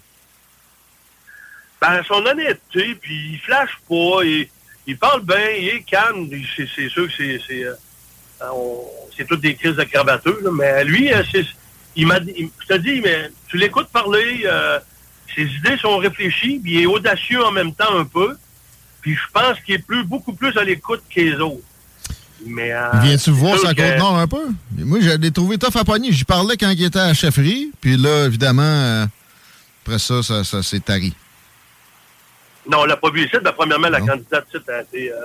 Ben. 1.81 1.93
Euh, 1.93 1.99
euh, 1.99 2.03
son 2.07 2.25
honnêteté, 2.27 2.95
puis 3.01 3.33
il 3.33 3.39
flash 3.41 3.71
pas, 3.89 4.23
il, 4.25 4.47
il 4.87 4.99
parle 4.99 5.25
bien, 5.25 5.49
il 5.59 5.69
est 5.69 5.83
calme. 5.83 6.29
C'est 6.57 6.89
sûr 6.89 7.07
que 7.07 7.13
c'est 7.17 7.41
c'est 7.47 7.65
euh, 7.65 7.75
c'est 9.17 9.27
toutes 9.27 9.41
des 9.41 9.55
crises 9.55 9.77
de 9.77 9.83
là, 9.83 10.51
mais 10.53 10.85
lui, 10.85 11.13
euh, 11.13 11.23
il 11.97 12.07
m'a 12.07 12.19
je 12.21 12.67
te 12.67 12.75
dis, 12.79 13.01
mais 13.01 13.31
tu 13.49 13.57
l'écoutes 13.57 13.89
parler, 13.89 14.43
euh, 14.45 14.79
ses 15.35 15.43
idées 15.45 15.77
sont 15.79 15.97
réfléchies, 15.99 16.61
puis 16.63 16.73
il 16.75 16.81
est 16.83 16.87
audacieux 16.87 17.43
en 17.45 17.53
même 17.53 17.75
temps 17.75 17.97
un 17.97 18.05
peu. 18.05 18.37
Puis 19.01 19.15
je 19.15 19.33
pense 19.33 19.59
qu'il 19.61 19.75
est 19.75 19.85
plus, 19.87 20.05
beaucoup 20.05 20.33
plus 20.33 20.57
à 20.57 20.65
l'écoute 20.65 21.03
que 21.15 21.21
les 21.21 21.35
autres. 21.37 21.63
Mais, 22.47 22.73
euh, 22.73 22.89
Viens-tu 23.03 23.31
voir 23.31 23.59
sa 23.59 23.73
que- 23.75 23.83
un 23.83 24.27
peu? 24.27 24.49
Moi, 24.79 24.99
je 25.01 25.11
l'ai 25.11 25.31
trouvé 25.31 25.59
tough 25.59 25.77
à 25.77 25.85
pogner. 25.85 26.11
J'y 26.13 26.25
parlais 26.25 26.57
quand 26.57 26.71
il 26.71 26.85
était 26.85 26.99
à 26.99 27.09
la 27.09 27.15
chefferie. 27.15 27.71
Puis 27.81 27.97
là, 27.97 28.27
évidemment, 28.27 28.63
euh, 28.63 29.07
après 29.85 29.99
ça, 29.99 30.23
ça, 30.23 30.43
ça 30.43 30.63
s'est 30.63 30.81
tari. 30.81 31.15
Non, 32.69 32.81
on 32.81 32.85
l'a 32.85 32.97
pas 32.97 33.11
vu 33.11 33.21
ici. 33.27 33.37
Ben, 33.43 33.53
premièrement, 33.53 33.89
la 33.89 34.01
candidate 34.01 34.47
a 34.69 34.83
été, 34.83 35.13
euh, 35.13 35.17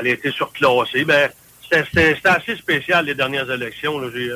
elle 0.00 0.06
a 0.06 0.10
été 0.10 0.30
surclassée. 0.32 1.04
Ben, 1.04 1.30
c'était- 1.70 2.16
assez 2.24 2.56
spécial, 2.56 3.04
les 3.06 3.14
dernières 3.14 3.50
élections. 3.50 4.00
J'ai, 4.12 4.30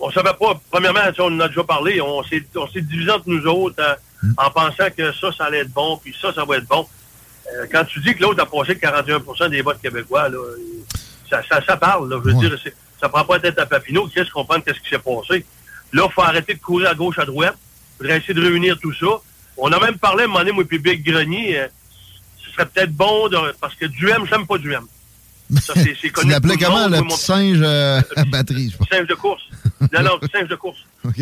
on 0.00 0.10
savait 0.10 0.34
pas, 0.38 0.60
premièrement, 0.70 1.00
on 1.18 1.24
en 1.36 1.40
a 1.40 1.48
déjà 1.48 1.64
parlé, 1.64 2.00
on 2.00 2.22
s'est 2.24 2.44
on 2.56 2.68
s'est 2.68 2.80
divisé 2.82 3.10
entre 3.10 3.28
nous 3.28 3.46
autres 3.46 3.80
euh, 3.82 3.94
Hmm. 4.22 4.32
en 4.38 4.50
pensant 4.50 4.88
que 4.96 5.12
ça, 5.12 5.30
ça 5.30 5.44
allait 5.44 5.58
être 5.58 5.72
bon, 5.72 5.98
puis 6.02 6.16
ça, 6.18 6.32
ça 6.32 6.42
va 6.46 6.56
être 6.56 6.66
bon. 6.66 6.88
Euh, 7.54 7.66
quand 7.70 7.84
tu 7.84 8.00
dis 8.00 8.14
que 8.14 8.22
l'autre 8.22 8.42
a 8.42 8.46
passé 8.46 8.74
41% 8.74 9.50
des 9.50 9.60
votes 9.60 9.80
québécois, 9.80 10.30
là, 10.30 10.38
ça, 11.28 11.42
ça, 11.46 11.62
ça 11.62 11.76
parle. 11.76 12.08
Là, 12.08 12.16
je 12.24 12.30
veux 12.30 12.34
Ouais. 12.34 12.48
dire, 12.48 12.58
c'est- 12.64 12.74
ça 12.98 13.10
prend 13.10 13.24
pas 13.26 13.34
la 13.34 13.40
tête 13.40 13.58
à 13.58 13.66
Papineau. 13.66 14.08
Qu'est-ce 14.08 14.30
qu'on 14.30 14.40
comprendre 14.40 14.64
qu'est-ce 14.64 14.80
qui 14.80 14.88
s'est 14.88 14.98
passé? 14.98 15.44
Là, 15.92 16.06
il 16.08 16.12
faut 16.12 16.22
arrêter 16.22 16.54
de 16.54 16.58
courir 16.60 16.88
à 16.88 16.94
gauche, 16.94 17.18
à 17.18 17.26
droite. 17.26 17.56
Il 17.58 17.96
faudrait 17.98 18.16
essayer 18.18 18.32
de 18.34 18.40
réunir 18.40 18.78
tout 18.80 18.94
ça. 18.94 19.20
On 19.58 19.70
a 19.70 19.78
même 19.78 19.98
parlé, 19.98 20.22
à 20.22 20.24
un 20.24 20.28
moment 20.28 20.38
donné, 20.40 20.52
moi, 20.52 20.64
puis 20.64 20.78
Big 20.78 21.04
Grenier, 21.06 21.60
euh, 21.60 21.66
ce 22.42 22.50
serait 22.52 22.66
peut-être 22.66 22.92
bon, 22.92 23.28
de, 23.28 23.36
parce 23.60 23.74
que 23.74 23.84
du 23.84 24.08
M, 24.08 24.24
j'aime 24.30 24.46
pas 24.46 24.56
du 24.56 24.72
M. 24.72 24.86
Ça, 25.60 25.74
c'est- 25.74 25.94
Tu 25.94 26.10
connu 26.10 26.30
l'appelais 26.30 26.54
tout 26.54 26.60
le 26.60 26.66
comment, 26.66 27.02
petit 27.08 27.16
singe 27.18 27.58
euh, 27.62 28.00
à 28.16 28.24
batterie, 28.24 28.70
je 28.72 28.76
pense. 28.78 28.88
singe 28.88 29.06
de 29.06 29.14
course. 29.14 29.42
Non, 29.92 30.02
non, 30.02 30.18
petit 30.18 30.32
singe 30.32 30.48
de 30.48 30.56
course. 30.56 30.78
OK. 31.04 31.20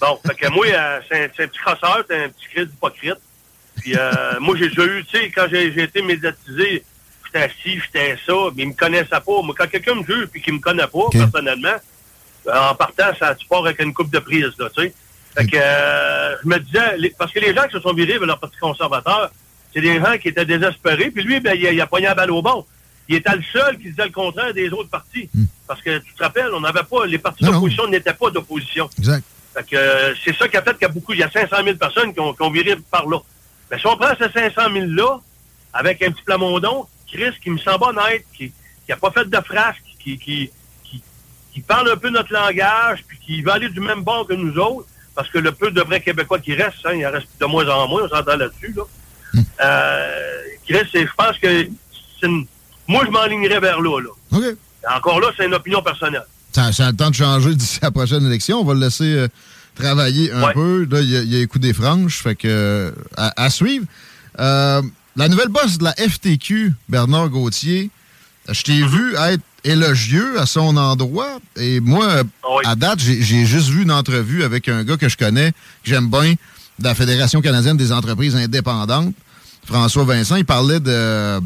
Bon, 0.00 0.18
fait 0.26 0.34
que 0.34 0.48
moi, 0.50 0.66
euh, 0.66 1.00
c'est 1.08 1.24
un, 1.24 1.28
petit 1.46 1.58
crosseur, 1.58 2.04
c'est 2.08 2.24
un 2.24 2.28
petit 2.28 2.46
crise 2.52 2.68
hypocrite. 2.72 3.14
Puis 3.76 3.94
euh, 3.96 4.40
moi, 4.40 4.56
j'ai 4.58 4.68
déjà 4.68 4.84
eu, 4.84 5.04
tu 5.04 5.18
sais, 5.18 5.30
quand 5.30 5.46
j'ai 5.50 5.66
été 5.82 6.02
médiatisé, 6.02 6.84
j'étais 7.26 7.50
ci, 7.62 7.78
j'étais 7.80 8.16
ça, 8.26 8.32
mais 8.54 8.64
ils 8.64 8.68
me 8.68 8.74
connaissaient 8.74 9.08
pas. 9.08 9.42
Moi, 9.42 9.54
quand 9.56 9.68
quelqu'un 9.68 9.94
me 9.94 10.04
juge 10.04 10.26
puis 10.26 10.42
qu'il 10.42 10.54
me 10.54 10.60
connaît 10.60 10.86
pas, 10.86 11.08
personnellement, 11.12 11.76
en 12.52 12.74
partant, 12.74 13.14
ça, 13.18 13.34
tu 13.34 13.46
pars 13.46 13.64
avec 13.64 13.80
une 13.80 13.92
coupe 13.94 14.10
de 14.10 14.18
prise, 14.18 14.52
là, 14.58 14.68
tu 14.76 14.82
sais. 14.82 14.94
Fait 15.36 15.46
que 15.46 15.56
euh, 15.56 16.36
je 16.42 16.48
me 16.48 16.58
disais, 16.58 16.96
les- 16.96 17.10
parce 17.10 17.30
que 17.32 17.40
les 17.40 17.54
gens 17.54 17.64
qui 17.66 17.72
se 17.72 17.80
sont 17.80 17.92
virés 17.92 18.18
vers 18.18 18.26
leur 18.26 18.38
parti 18.40 18.56
conservateur, 18.58 19.30
c'est 19.74 19.82
des 19.82 19.98
gens 20.00 20.16
qui 20.18 20.28
étaient 20.28 20.46
désespérés, 20.46 21.10
puis 21.10 21.22
lui, 21.24 21.40
ben, 21.40 21.54
il, 21.54 21.66
a, 21.66 21.72
il 21.72 21.80
a 21.80 21.86
pogné 21.86 22.06
la 22.06 22.14
balle 22.14 22.30
au 22.30 22.40
bon. 22.40 22.64
Il 23.08 23.16
était 23.16 23.34
le 23.36 23.42
seul 23.52 23.78
qui 23.78 23.90
disait 23.90 24.04
le 24.06 24.10
contraire 24.12 24.52
des 24.52 24.68
autres 24.70 24.90
partis. 24.90 25.28
Parce 25.66 25.80
que 25.82 25.98
tu 25.98 26.12
te 26.14 26.22
rappelles, 26.22 26.50
on 26.54 26.60
n'avait 26.60 26.82
pas, 26.84 27.06
les 27.06 27.18
partis 27.18 27.44
d'opposition 27.52 27.86
n'étaient 27.88 28.12
pas 28.14 28.30
d'opposition. 28.30 28.88
Exact. 28.98 29.24
Fait 29.54 29.64
que 29.64 29.76
euh, 29.76 30.14
c'est 30.24 30.36
ça 30.36 30.48
qui 30.48 30.56
a 30.56 30.62
fait 30.62 30.72
qu'il 30.74 30.82
y 30.82 30.84
a 30.84 30.88
beaucoup, 30.88 31.12
il 31.12 31.18
y 31.18 31.22
a 31.22 31.30
500 31.30 31.56
000 31.64 31.76
personnes 31.76 32.12
qui 32.12 32.20
ont, 32.20 32.32
qui 32.34 32.42
ont 32.42 32.50
viré 32.50 32.76
par 32.90 33.06
là. 33.08 33.18
Mais 33.70 33.78
si 33.78 33.86
on 33.86 33.96
prend 33.96 34.10
ces 34.18 34.30
500 34.30 34.70
000-là, 34.70 35.18
avec 35.72 36.02
un 36.02 36.10
petit 36.12 36.22
plamondon, 36.22 36.86
Chris, 37.10 37.32
qui 37.42 37.50
me 37.50 37.58
semble 37.58 37.84
honnête, 37.84 38.24
qui 38.36 38.52
n'a 38.88 38.96
pas 38.96 39.10
fait 39.10 39.24
de 39.28 39.36
frasque, 39.40 39.82
qui, 39.98 40.18
qui, 40.18 40.50
qui, 40.84 41.02
qui 41.52 41.60
parle 41.60 41.90
un 41.90 41.96
peu 41.96 42.10
notre 42.10 42.32
langage, 42.32 43.04
puis 43.08 43.18
qui 43.18 43.42
va 43.42 43.54
aller 43.54 43.68
du 43.70 43.80
même 43.80 44.02
bord 44.02 44.26
que 44.26 44.34
nous 44.34 44.56
autres, 44.58 44.86
parce 45.14 45.28
que 45.30 45.38
le 45.38 45.50
peu 45.52 45.70
de 45.70 45.80
vrais 45.80 46.00
Québécois 46.00 46.38
qui 46.38 46.54
restent, 46.54 46.84
hein, 46.84 46.92
il 46.94 47.06
en 47.06 47.10
reste 47.10 47.28
de 47.40 47.46
moins 47.46 47.66
en 47.68 47.88
moins, 47.88 48.02
on 48.04 48.08
s'entend 48.08 48.36
là-dessus, 48.36 48.74
là. 48.76 48.82
Euh, 49.62 50.42
Chris, 50.68 50.88
je 50.94 51.12
pense 51.16 51.38
que 51.38 51.68
c'est 52.20 52.26
une- 52.26 52.46
moi, 52.88 53.02
je 53.06 53.10
m'enlignerais 53.10 53.60
vers 53.60 53.80
là, 53.80 54.00
là. 54.00 54.08
OK. 54.38 54.44
Encore 54.96 55.20
là, 55.20 55.28
c'est 55.36 55.46
une 55.46 55.54
opinion 55.54 55.82
personnelle. 55.82 56.24
Ça, 56.52 56.72
ça 56.72 56.86
a 56.86 56.90
le 56.90 56.96
temps 56.96 57.10
de 57.10 57.14
changer 57.14 57.54
d'ici 57.54 57.78
la 57.82 57.90
prochaine 57.90 58.24
élection. 58.24 58.60
On 58.60 58.64
va 58.64 58.74
le 58.74 58.80
laisser 58.80 59.04
euh, 59.14 59.28
travailler 59.74 60.32
un 60.32 60.42
Ouais. 60.42 60.52
peu. 60.54 60.86
Là, 60.90 61.00
il 61.00 61.10
y, 61.10 61.16
a- 61.16 61.20
a 61.20 61.22
les 61.22 61.46
coups 61.46 61.62
des 61.62 61.72
franges. 61.74 62.18
Fait 62.22 62.34
que, 62.34 62.46
euh, 62.48 62.90
à, 63.16 63.32
à 63.44 63.50
suivre. 63.50 63.84
Euh, 64.38 64.80
la 65.16 65.28
nouvelle 65.28 65.48
boss 65.48 65.78
de 65.78 65.84
la 65.84 65.92
FTQ, 65.94 66.72
Bernard 66.88 67.28
Gauthier, 67.30 67.90
je 68.48 68.62
t'ai 68.62 68.80
Mm-hmm. 68.80 68.88
vu 68.88 69.14
être 69.16 69.42
élogieux 69.64 70.38
à 70.40 70.46
son 70.46 70.76
endroit. 70.76 71.38
Et 71.56 71.80
moi, 71.80 72.06
Ah 72.42 72.46
oui. 72.56 72.62
à 72.64 72.76
date, 72.76 73.00
j'ai 73.00 73.20
j'ai 73.22 73.44
juste 73.44 73.68
vu 73.68 73.82
une 73.82 73.90
entrevue 73.92 74.44
avec 74.44 74.68
un 74.68 74.84
gars 74.84 74.96
que 74.96 75.08
je 75.08 75.16
connais, 75.16 75.50
que 75.50 75.56
j'aime 75.90 76.08
bien, 76.08 76.34
de 76.78 76.84
la 76.84 76.94
Fédération 76.94 77.40
canadienne 77.40 77.76
des 77.76 77.90
entreprises 77.92 78.36
indépendantes, 78.36 79.14
François 79.66 80.04
Vincent. 80.04 80.36
Il 80.36 80.44
parlait 80.44 80.78
de 80.80 81.40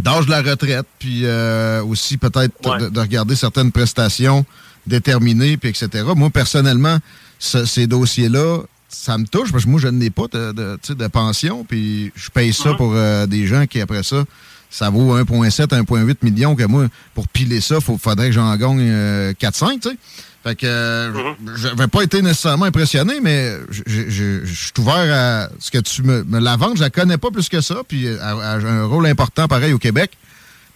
d'âge 0.00 0.26
de 0.26 0.30
la 0.30 0.42
retraite, 0.42 0.86
puis 0.98 1.20
euh, 1.24 1.82
aussi 1.84 2.16
peut-être 2.16 2.54
Ouais. 2.68 2.78
de, 2.80 2.88
de 2.88 3.00
regarder 3.00 3.36
certaines 3.36 3.72
prestations 3.72 4.44
déterminées, 4.86 5.56
puis 5.56 5.68
etc. 5.70 6.04
Moi, 6.16 6.30
personnellement, 6.30 6.98
ce- 7.38 7.64
ces 7.64 7.86
dossiers-là, 7.86 8.58
ça 8.88 9.16
me 9.18 9.26
touche, 9.26 9.52
parce 9.52 9.64
que 9.64 9.70
moi, 9.70 9.80
je 9.80 9.88
n'ai 9.88 10.10
pas 10.10 10.26
de, 10.32 10.52
de, 10.52 10.78
de 10.94 11.06
pension, 11.06 11.64
puis 11.64 12.12
je 12.14 12.30
paye 12.30 12.52
ça 12.52 12.70
Mhm. 12.70 12.76
pour 12.76 12.92
euh, 12.94 13.26
des 13.26 13.46
gens 13.46 13.66
qui, 13.66 13.80
après 13.80 14.02
ça, 14.02 14.24
ça 14.70 14.90
vaut 14.90 15.14
1,7, 15.16 15.72
1,8 15.72 16.16
millions, 16.22 16.56
que 16.56 16.64
moi, 16.64 16.86
pour 17.14 17.28
piler 17.28 17.60
ça, 17.60 17.76
il 17.86 17.98
faudrait 17.98 18.26
que 18.28 18.32
j'en 18.32 18.54
gagne 18.56 18.80
euh, 18.80 19.32
4-5, 19.34 19.80
tu 19.80 19.90
sais. 19.90 19.96
Fait 20.42 20.56
que 20.56 20.66
euh, 20.66 21.34
je 21.54 21.68
n'avais 21.68 21.86
pas 21.86 22.02
été 22.02 22.20
nécessairement 22.20 22.64
impressionné, 22.64 23.20
mais 23.20 23.52
je- 23.70 24.44
suis 24.44 24.72
ouvert 24.78 24.94
à 25.14 25.48
ce 25.60 25.70
que 25.70 25.78
tu 25.78 26.02
me, 26.02 26.24
me 26.24 26.40
la 26.40 26.56
ventes. 26.56 26.78
Je 26.78 26.82
la 26.82 26.90
connais 26.90 27.16
pas 27.18 27.30
plus 27.30 27.48
que 27.48 27.60
ça, 27.60 27.76
puis 27.86 28.06
elle 28.06 28.18
a 28.20 28.54
un 28.56 28.84
rôle 28.86 29.06
important 29.06 29.46
pareil 29.46 29.72
au 29.72 29.78
Québec. 29.78 30.10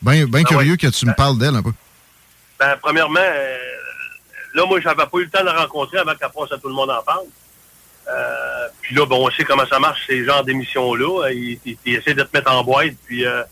Bien 0.02 0.26
ben 0.26 0.42
Ah 0.44 0.48
curieux 0.48 0.72
ouais. 0.72 0.76
que 0.76 0.86
tu 0.86 1.04
me 1.06 1.12
parles 1.14 1.36
d'elle 1.38 1.56
un 1.56 1.62
peu. 1.62 1.72
Ben, 2.60 2.76
premièrement, 2.80 3.18
euh, 3.18 3.56
là, 4.54 4.64
moi, 4.68 4.78
j'avais 4.80 5.04
pas 5.04 5.18
eu 5.18 5.24
le 5.24 5.30
temps 5.30 5.40
de 5.40 5.46
la 5.46 5.60
rencontrer 5.62 5.98
avant 5.98 6.14
qu'elle 6.14 6.30
passe 6.30 6.52
à 6.52 6.58
tout 6.58 6.68
le 6.68 6.74
monde 6.74 6.90
en 6.90 7.02
parle. 7.02 7.24
Euh, 8.08 8.68
puis 8.82 8.94
là, 8.94 9.04
bon, 9.04 9.26
on 9.26 9.30
sait 9.32 9.42
comment 9.44 9.66
ça 9.66 9.80
marche, 9.80 10.02
ces 10.06 10.24
genres 10.24 10.44
d'émissions-là. 10.44 11.30
Ils, 11.32 11.58
ils- 11.66 11.76
ils 11.84 11.94
essaient 11.96 12.14
de 12.14 12.22
te 12.22 12.36
mettre 12.36 12.52
en 12.52 12.62
boîte, 12.62 12.94
puis, 13.04 13.26
euh, 13.26 13.42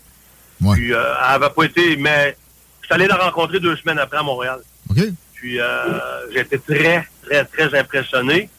Ouais. 0.61 0.75
puis 0.77 0.93
euh, 0.93 1.03
elle 1.27 1.35
avait 1.35 1.49
pas 1.49 1.63
été... 1.65 1.97
Mais 1.97 2.37
je 2.81 2.85
suis 2.85 2.93
allé 2.95 3.05
la 3.07 3.17
rencontrer 3.17 3.59
deux 3.59 3.75
semaines 3.75 3.99
après 3.99 4.17
à 4.17 4.23
Montréal. 4.23 4.59
OK? 4.89 4.99
Puis 5.45 5.59
euh, 5.59 6.31
j'ai 6.33 6.39
été 6.39 6.57
très, 6.57 7.07
très, 7.21 7.45
très 7.45 7.77
impressionné. 7.77 8.49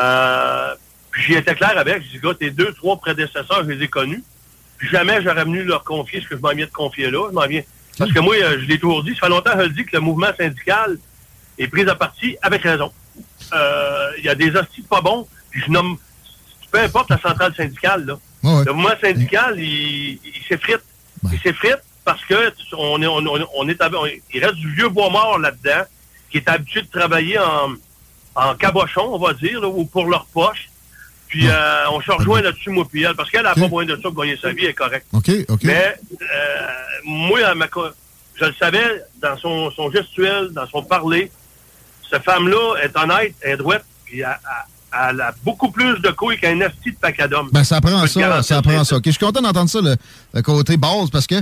Euh, 0.00 0.74
puis 1.12 1.22
j'y 1.22 1.34
étais 1.34 1.54
clair 1.54 1.78
avec. 1.78 2.02
Je 2.02 2.08
dis, 2.08 2.18
gars, 2.18 2.34
tes 2.34 2.50
deux, 2.50 2.72
trois 2.72 2.96
prédécesseurs, 2.96 3.62
je 3.64 3.70
les 3.70 3.84
ai 3.84 3.86
connus. 3.86 4.24
Puis 4.76 4.88
jamais 4.88 5.22
j'aurais 5.22 5.44
venu 5.44 5.62
leur 5.62 5.84
confier 5.84 6.20
ce 6.20 6.26
que 6.26 6.36
je 6.36 6.40
m'en 6.40 6.48
viens 6.48 6.66
de 6.66 6.72
confier 6.72 7.08
là. 7.08 7.28
Je 7.30 7.34
m'en 7.34 7.46
viens. 7.46 7.62
Parce 7.96 8.12
que 8.12 8.18
moi, 8.18 8.34
euh, 8.34 8.58
je 8.58 8.64
l'ai 8.64 8.80
toujours 8.80 9.04
dit, 9.04 9.14
ça 9.14 9.20
fait 9.20 9.28
longtemps 9.28 9.52
que 9.52 9.60
je 9.60 9.68
le 9.68 9.74
dis 9.74 9.84
que 9.84 9.94
le 9.94 10.00
mouvement 10.00 10.32
syndical 10.36 10.98
est 11.56 11.68
pris 11.68 11.88
à 11.88 11.94
partie 11.94 12.36
avec 12.42 12.64
raison. 12.64 12.90
Euh, 13.52 14.10
Il 14.18 14.24
y 14.24 14.28
a 14.28 14.34
des 14.34 14.56
hosties 14.56 14.82
pas 14.82 15.02
bons, 15.02 15.28
puis 15.52 15.62
je 15.64 15.70
nomme 15.70 15.96
peu 16.72 16.80
importe 16.80 17.10
la 17.10 17.20
centrale 17.20 17.54
syndicale, 17.54 18.06
là. 18.06 18.18
Ouais. 18.42 18.64
Le 18.66 18.72
mouvement 18.72 18.98
syndical, 19.00 19.54
il, 19.60 20.18
il 20.24 20.42
s'effrite. 20.48 20.82
Ouais. 21.22 21.30
Il 21.32 21.38
s'effrite 21.38 21.78
parce 22.04 22.24
que 22.24 22.52
on 22.76 23.00
est, 23.00 23.06
on, 23.06 23.68
est, 23.68 23.78
il 24.34 24.44
reste 24.44 24.56
du 24.56 24.74
vieux 24.74 24.88
bois 24.88 25.10
mort 25.10 25.38
là-dedans, 25.38 25.84
qui 26.34 26.38
est 26.38 26.48
habitué 26.48 26.82
de 26.82 26.88
travailler 26.88 27.38
en, 27.38 27.74
en 28.34 28.54
cabochon, 28.56 29.02
on 29.14 29.18
va 29.18 29.34
dire, 29.34 29.60
là, 29.60 29.68
ou 29.68 29.84
pour 29.84 30.06
leur 30.10 30.26
poche. 30.26 30.68
Puis 31.28 31.46
euh, 31.48 31.88
on 31.92 32.00
se 32.00 32.10
rejoint 32.10 32.42
là-dessus, 32.42 32.70
moi 32.70 32.84
puis 32.90 33.04
elle, 33.04 33.14
parce 33.14 33.30
qu'elle 33.30 33.44
n'a 33.44 33.54
pas 33.54 33.68
moyen 33.68 33.88
de 33.88 33.94
ça 33.96 34.02
pour 34.10 34.14
gagner 34.24 34.36
sa 34.36 34.50
vie, 34.50 34.64
elle 34.64 34.70
est 34.70 34.74
correcte. 34.74 35.06
OK, 35.12 35.30
OK. 35.48 35.60
Mais 35.62 35.96
euh, 36.12 36.26
moi, 37.04 37.54
ma 37.54 37.66
je 38.34 38.44
le 38.46 38.54
savais 38.54 39.02
dans 39.22 39.36
son, 39.38 39.70
son 39.70 39.92
gestuel, 39.92 40.48
dans 40.50 40.66
son 40.66 40.82
parler, 40.82 41.30
cette 42.10 42.24
femme-là 42.24 42.74
est 42.82 42.96
honnête, 42.96 43.34
elle 43.42 43.52
est 43.52 43.56
droite, 43.56 43.84
puis 44.04 44.20
elle, 44.22 44.26
elle- 44.26 45.10
elle 45.10 45.20
a 45.20 45.32
beaucoup 45.44 45.70
plus 45.72 45.98
de 46.00 46.10
couilles 46.10 46.38
qu'un 46.38 46.58
esti 46.60 46.90
de 46.92 46.96
pacadum. 46.96 47.48
Ben, 47.52 47.62
ça 47.64 47.80
prend 47.80 48.06
ça, 48.08 48.42
ça 48.42 48.62
prend 48.62 48.78
ça. 48.78 48.84
ça. 48.84 48.96
OK, 48.96 49.02
je 49.06 49.10
suis 49.10 49.18
content 49.24 49.40
d'entendre 49.42 49.68
ça, 49.70 49.80
le, 49.80 49.96
le 50.34 50.42
côté 50.42 50.76
base, 50.76 51.10
parce 51.10 51.26
que 51.26 51.34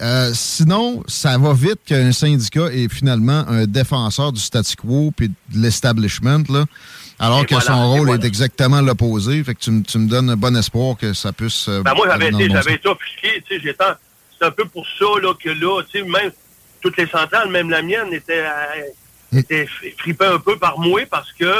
euh, 0.00 0.30
sinon, 0.34 1.02
ça 1.06 1.38
va 1.38 1.52
vite 1.52 1.80
qu'un 1.86 2.12
syndicat 2.12 2.66
est 2.72 2.92
finalement 2.92 3.44
un 3.48 3.66
défenseur 3.66 4.32
du 4.32 4.40
statu 4.40 4.76
quo 4.76 5.12
puis 5.16 5.28
de 5.28 5.34
l'establishment, 5.58 6.42
là, 6.48 6.64
alors 7.18 7.42
Et 7.42 7.46
que 7.46 7.54
voilà, 7.54 7.66
son 7.70 7.88
rôle 7.92 8.06
voilà. 8.08 8.22
est 8.22 8.26
exactement 8.26 8.80
l'opposé. 8.80 9.42
Fait 9.44 9.54
que 9.54 9.60
tu, 9.60 9.70
me- 9.70 9.82
tu 9.82 9.98
me 9.98 10.08
donnes 10.08 10.28
un 10.30 10.36
bon 10.36 10.54
espoir 10.56 10.96
que 10.96 11.12
ça 11.14 11.32
puisse... 11.32 11.68
euh, 11.68 11.82
Ben 11.82 11.94
moi, 11.94 12.06
j'avais 12.10 12.26
été, 12.28 12.48
bon 12.48 12.56
offusqué, 12.90 13.42
tu 13.48 13.60
sais, 13.60 13.76
c'est 14.38 14.44
un 14.44 14.50
peu 14.50 14.66
pour 14.66 14.84
ça, 14.98 15.06
là, 15.22 15.32
que 15.42 15.48
là, 15.48 15.82
tu 15.90 15.98
sais, 16.00 16.04
même 16.04 16.30
toutes 16.82 16.96
les 16.98 17.06
centrales, 17.06 17.48
même 17.50 17.70
la 17.70 17.80
mienne, 17.80 18.12
était, 18.12 18.44
euh, 18.44 19.38
était 19.38 19.66
fri- 19.66 19.94
fripée 19.98 20.26
un 20.26 20.38
peu 20.38 20.58
par 20.58 20.78
moi 20.78 21.00
parce 21.10 21.32
que 21.32 21.50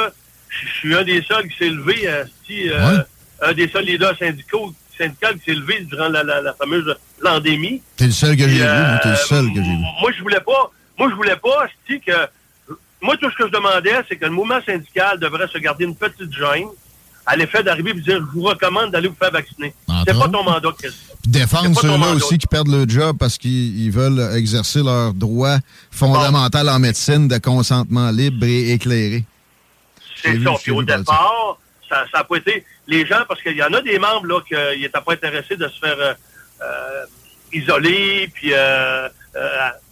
je 0.50 0.68
suis 0.78 0.94
un 0.94 1.02
des 1.04 1.22
seuls 1.22 1.48
qui 1.48 1.56
s'est 1.56 1.70
levé, 1.70 2.06
euh, 2.06 2.24
si, 2.46 2.68
euh, 2.68 2.98
Ouais. 2.98 3.02
un 3.48 3.52
des 3.54 3.68
seuls 3.68 3.84
leaders 3.86 4.16
syndicaux, 4.18 4.74
qui 4.98 5.44
s'est 5.44 5.54
levé 5.54 5.80
durant 5.82 6.08
la, 6.08 6.22
la, 6.22 6.40
la 6.40 6.54
fameuse 6.54 6.96
pandémie. 7.22 7.82
T'es 7.96 8.06
le 8.06 8.12
seul 8.12 8.36
que 8.36 8.42
j'ai 8.48 8.48
Puis, 8.48 8.58
vu, 8.58 8.98
t'es 9.02 9.08
le 9.08 9.14
euh, 9.14 9.16
seul 9.16 9.46
que 9.48 9.62
j'ai 9.62 9.70
vu. 9.70 9.84
Moi, 10.00 10.10
je 10.16 10.22
voulais 10.22 10.40
pas, 10.40 10.70
moi, 10.98 11.08
je 11.10 11.14
voulais 11.14 11.36
pas, 11.36 11.66
c'est 11.88 11.98
que, 12.00 12.72
moi, 13.02 13.16
tout 13.20 13.30
ce 13.30 13.36
que 13.36 13.46
je 13.46 13.52
demandais, 13.52 13.94
c'est 14.08 14.16
que 14.16 14.24
le 14.24 14.30
mouvement 14.30 14.60
syndical 14.64 15.18
devrait 15.20 15.48
se 15.48 15.58
garder 15.58 15.84
une 15.84 15.96
petite 15.96 16.32
gêne 16.32 16.68
à 17.26 17.36
l'effet 17.36 17.62
d'arriver 17.62 17.90
et 17.90 17.94
dire, 17.94 18.18
je 18.18 18.38
vous 18.38 18.44
recommande 18.44 18.92
d'aller 18.92 19.08
vous 19.08 19.16
faire 19.20 19.32
vacciner. 19.32 19.74
C'est 20.06 20.16
pas 20.16 20.28
ton 20.28 20.44
mandat, 20.44 20.68
Chris. 20.78 20.94
défendre 21.26 21.78
ceux-là 21.80 22.12
aussi 22.14 22.38
qui 22.38 22.46
perdent 22.46 22.68
le 22.68 22.88
job 22.88 23.16
parce 23.18 23.36
qu'ils 23.36 23.90
veulent 23.90 24.36
exercer 24.36 24.82
leur 24.82 25.12
droit 25.12 25.56
fondamental 25.90 26.68
en 26.68 26.78
médecine 26.78 27.26
de 27.26 27.38
consentement 27.38 28.10
libre 28.10 28.46
et 28.46 28.72
éclairé. 28.72 29.24
C'est 30.22 30.40
ça. 30.42 30.50
Puis 30.62 30.72
au 30.72 30.82
départ, 30.82 31.58
ça 31.88 32.04
n'a 32.14 32.24
pas 32.24 32.36
été... 32.36 32.64
Les 32.86 33.04
gens, 33.04 33.24
parce 33.26 33.42
qu'il 33.42 33.56
y 33.56 33.62
en 33.62 33.72
a 33.72 33.80
des 33.80 33.98
membres 33.98 34.26
là 34.26 34.40
qui 34.40 34.54
n'étaient 34.80 35.00
pas 35.00 35.12
intéressés 35.12 35.56
de 35.56 35.66
se 35.68 35.78
faire 35.78 35.98
euh, 35.98 36.14
euh, 36.62 37.04
isoler, 37.52 38.30
puis... 38.32 38.52
Euh, 38.52 39.08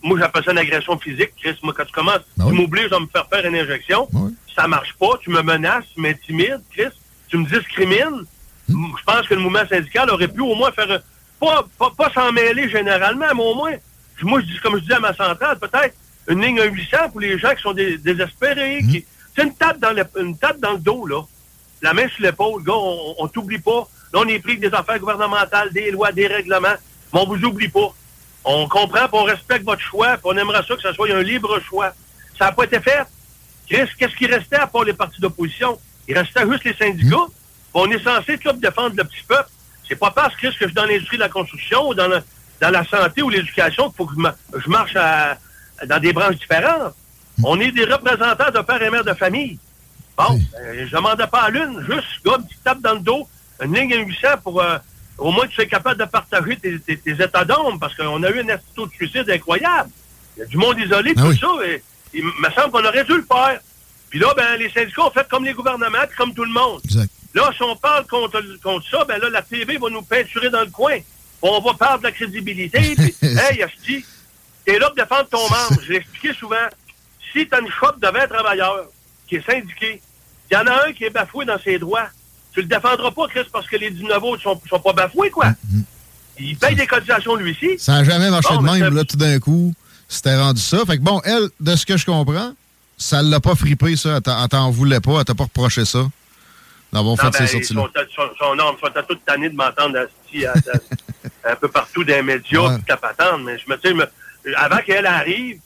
moi, 0.02 0.18
j'appelle 0.18 0.42
ça 0.42 0.52
une 0.52 0.58
agression 0.58 0.98
physique, 0.98 1.32
Chris. 1.38 1.54
Moi, 1.62 1.74
quand 1.76 1.84
tu 1.84 1.92
commences, 1.92 2.22
ben 2.38 2.46
tu 2.46 2.52
m'obliges 2.54 2.90
à 2.92 2.98
me 2.98 3.06
faire 3.06 3.26
faire 3.28 3.44
une 3.44 3.54
injection, 3.54 4.08
ça 4.10 4.18
ben 4.18 4.32
ça 4.56 4.68
marche 4.68 4.94
pas, 4.94 5.18
tu 5.20 5.28
me 5.28 5.42
menaces, 5.42 5.84
tu 5.94 6.00
m'intimides, 6.00 6.62
Chris 6.72 6.88
tu 7.34 7.38
me 7.38 7.46
discrimines, 7.46 8.24
hmm. 8.68 8.86
je 8.96 9.04
pense 9.04 9.26
que 9.26 9.34
le 9.34 9.40
mouvement 9.40 9.66
syndical 9.68 10.08
aurait 10.10 10.28
pu 10.28 10.40
au 10.40 10.54
moins 10.54 10.70
faire, 10.70 11.00
pas, 11.40 11.66
pas, 11.78 12.10
s'en 12.14 12.30
mêler 12.30 12.68
généralement, 12.68 13.26
mais 13.34 13.42
au 13.42 13.54
moins, 13.54 13.72
moi, 14.22 14.40
je 14.40 14.46
dis, 14.46 14.58
comme 14.62 14.76
je 14.76 14.84
dis 14.84 14.92
à 14.92 15.00
ma 15.00 15.12
centrale, 15.14 15.58
peut-être 15.58 15.94
une 16.28 16.40
ligne 16.40 16.60
800 16.62 17.10
pour 17.10 17.20
les 17.20 17.36
gens 17.38 17.52
qui 17.54 17.62
sont 17.62 17.72
désespérés, 17.72 18.80
hmm. 18.82 18.90
qui, 18.90 19.04
c'est 19.34 19.42
une 19.42 19.54
tape 19.54 19.80
dans 19.80 19.90
le, 19.90 20.04
une 20.20 20.38
tape 20.38 20.60
dans 20.60 20.72
le 20.72 20.78
dos, 20.78 21.06
là. 21.06 21.22
La 21.84 21.92
main 21.92 22.08
sur 22.08 22.22
l'épaule, 22.22 22.62
gars, 22.62 22.72
on, 22.74 23.14
on 23.18 23.28
t'oublie 23.28 23.58
pas. 23.58 23.86
Là, 24.14 24.20
on 24.24 24.28
est 24.28 24.38
pris 24.38 24.56
des 24.56 24.72
affaires 24.72 24.98
gouvernementales, 24.98 25.70
des 25.70 25.90
lois, 25.90 26.12
des 26.12 26.26
règlements, 26.26 26.76
mais 27.12 27.20
on 27.20 27.26
vous 27.26 27.44
oublie 27.44 27.68
pas. 27.68 27.92
On 28.42 28.66
comprend, 28.68 29.06
on 29.12 29.24
respecte 29.24 29.66
votre 29.66 29.82
choix, 29.82 30.16
puis 30.16 30.22
on 30.24 30.36
aimerait 30.38 30.62
ça 30.66 30.76
que 30.76 30.80
ce 30.80 30.94
soit 30.94 31.12
un 31.12 31.22
libre 31.22 31.60
choix. 31.60 31.92
Ça 32.38 32.46
n'a 32.46 32.52
pas 32.52 32.64
été 32.64 32.80
fait. 32.80 33.04
Qu'est-ce 33.68 34.16
qui 34.16 34.24
restait 34.24 34.56
à 34.56 34.66
part 34.66 34.84
les 34.84 34.94
partis 34.94 35.20
d'opposition? 35.20 35.78
Il 36.08 36.16
restait 36.16 36.48
juste 36.50 36.64
les 36.64 36.72
syndicats. 36.72 37.26
On 37.74 37.90
est 37.90 38.02
censé 38.02 38.38
tout 38.38 38.52
défendre 38.52 38.94
le 38.96 39.04
petit 39.04 39.22
peuple. 39.28 39.50
C'est 39.86 39.96
pas 39.96 40.10
parce 40.10 40.34
que 40.36 40.50
je 40.50 40.56
suis 40.56 40.72
dans 40.72 40.86
l'industrie 40.86 41.18
de 41.18 41.22
la 41.22 41.28
construction 41.28 41.88
ou 41.88 41.94
dans, 41.94 42.08
dans 42.08 42.70
la 42.70 42.84
santé 42.86 43.20
ou 43.20 43.28
l'éducation 43.28 43.90
qu'il 43.90 43.96
faut 43.96 44.06
que 44.06 44.14
je, 44.58 44.70
marche 44.70 44.94
dans 44.94 46.00
des 46.00 46.14
branches 46.14 46.36
différentes. 46.36 46.94
Hmm. 47.36 47.44
On 47.44 47.60
est 47.60 47.72
des 47.72 47.84
représentants 47.84 48.50
de 48.50 48.60
père 48.60 48.80
et 48.80 48.88
mère 48.88 49.04
de 49.04 49.12
famille. 49.12 49.58
Bon, 50.16 50.38
euh, 50.60 50.86
je 50.86 50.94
demandais 50.94 51.26
pas 51.26 51.42
à 51.42 51.50
l'une, 51.50 51.84
juste, 51.90 52.24
gars, 52.24 52.36
une 52.38 52.46
petite 52.46 52.62
tape 52.62 52.80
dans 52.80 52.94
le 52.94 53.00
dos, 53.00 53.28
une 53.62 53.74
ligne 53.74 53.94
à 53.94 53.98
800 53.98 54.28
pour 54.42 54.62
euh, 54.62 54.78
au 55.18 55.32
moins 55.32 55.44
que 55.44 55.50
tu 55.50 55.56
sois 55.56 55.66
capable 55.66 55.98
de 55.98 56.04
partager 56.04 56.56
tes, 56.56 57.00
états 57.06 57.44
d'ombre, 57.44 57.78
parce 57.80 57.94
qu'on 57.96 58.22
a 58.22 58.30
eu 58.30 58.40
un 58.40 58.48
institut 58.48 58.86
de 58.86 58.92
suicide 58.92 59.30
incroyable. 59.30 59.90
Il 60.36 60.40
y 60.40 60.42
a 60.42 60.46
du 60.46 60.56
monde 60.56 60.78
isolé, 60.78 61.14
ah 61.16 61.20
tout 61.20 61.36
ça, 61.36 61.66
et 61.66 61.82
il 62.12 62.24
me 62.24 62.50
semble 62.54 62.70
qu'on 62.70 62.84
aurait 62.84 63.04
dû 63.04 63.16
le 63.16 63.26
faire. 63.26 63.60
Puis 64.10 64.18
là, 64.20 64.32
ben, 64.36 64.56
les 64.56 64.70
syndicats 64.70 65.06
ont 65.06 65.10
fait 65.10 65.26
comme 65.28 65.44
les 65.44 65.52
gouvernements, 65.52 65.98
comme 66.16 66.32
tout 66.34 66.44
le 66.44 66.52
monde. 66.52 66.80
Là, 67.34 67.50
si 67.56 67.62
on 67.64 67.74
parle 67.74 68.06
contre, 68.06 68.40
contre 68.62 68.88
ça, 68.88 69.04
ben 69.04 69.18
là, 69.18 69.28
la 69.28 69.42
TV 69.42 69.76
va 69.76 69.90
nous 69.90 70.02
peinturer 70.02 70.50
dans 70.50 70.60
le 70.60 70.70
coin. 70.70 70.96
On 71.42 71.60
va 71.60 71.74
perdre 71.74 71.98
de 71.98 72.04
la 72.04 72.12
crédibilité. 72.12 72.78
Puis, 72.96 73.14
hey, 73.22 73.62
Asti, 73.62 74.04
t'es 74.64 74.78
là 74.78 74.86
pour 74.86 74.94
défendre 74.94 75.28
ton 75.28 75.42
membre. 75.50 75.82
Je 75.82 75.92
l'ai 75.92 75.98
expliqué 75.98 76.32
souvent. 76.32 76.68
Si 77.32 77.48
t'as 77.48 77.60
une 77.60 77.70
shop 77.70 77.94
de 78.00 78.06
20 78.06 78.28
travailleurs 78.28 78.86
qui 79.28 79.36
est 79.36 79.46
syndiqué, 79.46 80.00
il 80.50 80.54
y 80.54 80.56
en 80.56 80.66
a 80.66 80.88
un 80.88 80.92
qui 80.92 81.04
est 81.04 81.10
bafoué 81.10 81.44
dans 81.44 81.58
ses 81.58 81.78
droits. 81.78 82.08
Tu 82.52 82.60
le 82.60 82.66
défendras 82.66 83.10
pas, 83.10 83.26
Chris, 83.28 83.46
parce 83.52 83.66
que 83.66 83.76
les 83.76 83.90
19 83.90 84.22
autres 84.22 84.42
sont, 84.42 84.60
sont 84.68 84.80
pas 84.80 84.92
bafoués, 84.92 85.30
quoi. 85.30 85.46
Mm-hmm. 85.46 85.82
Il 86.38 86.56
paye 86.56 86.74
des 86.74 86.86
cotisations, 86.86 87.36
lui 87.36 87.52
aussi. 87.52 87.78
Ça 87.78 87.92
n'a 87.92 88.04
jamais 88.04 88.30
marché 88.30 88.56
de 88.56 88.62
même, 88.62 88.94
là, 88.94 89.04
tout 89.04 89.16
d'un 89.16 89.38
coup. 89.38 89.72
C'était 90.08 90.36
rendu 90.36 90.60
ça. 90.60 90.84
Fait 90.86 90.98
que 90.98 91.02
bon, 91.02 91.20
elle, 91.24 91.48
de 91.60 91.76
ce 91.76 91.86
que 91.86 91.96
je 91.96 92.04
comprends, 92.04 92.52
ça 92.96 93.22
l'a 93.22 93.40
pas 93.40 93.54
frippé, 93.54 93.96
ça. 93.96 94.20
Elle 94.24 94.48
t'en 94.48 94.70
voulait 94.70 95.00
pas. 95.00 95.18
Elle 95.18 95.24
t'a 95.24 95.34
pas 95.34 95.44
reproché 95.44 95.84
ça. 95.84 96.06
D'avoir 96.92 97.18
fait 97.18 97.36
ces 97.38 97.46
sorties-là. 97.46 97.82
Son, 98.14 98.22
son, 98.38 98.54
nom, 98.54 98.76
sont 98.80 99.02
toute 99.08 99.24
tannée 99.24 99.48
de 99.48 99.56
m'entendre 99.56 100.06
un 101.44 101.56
peu 101.56 101.68
partout 101.68 102.04
dans 102.04 102.14
les 102.14 102.22
médias, 102.22 102.60
ouais. 102.60 102.76
toute 102.76 103.00
patente. 103.00 103.42
Mais 103.44 103.58
je 103.58 103.68
me 103.68 103.76
dis, 103.76 104.54
avant 104.56 104.78
qu'elle 104.78 105.06
arrive, 105.06 105.58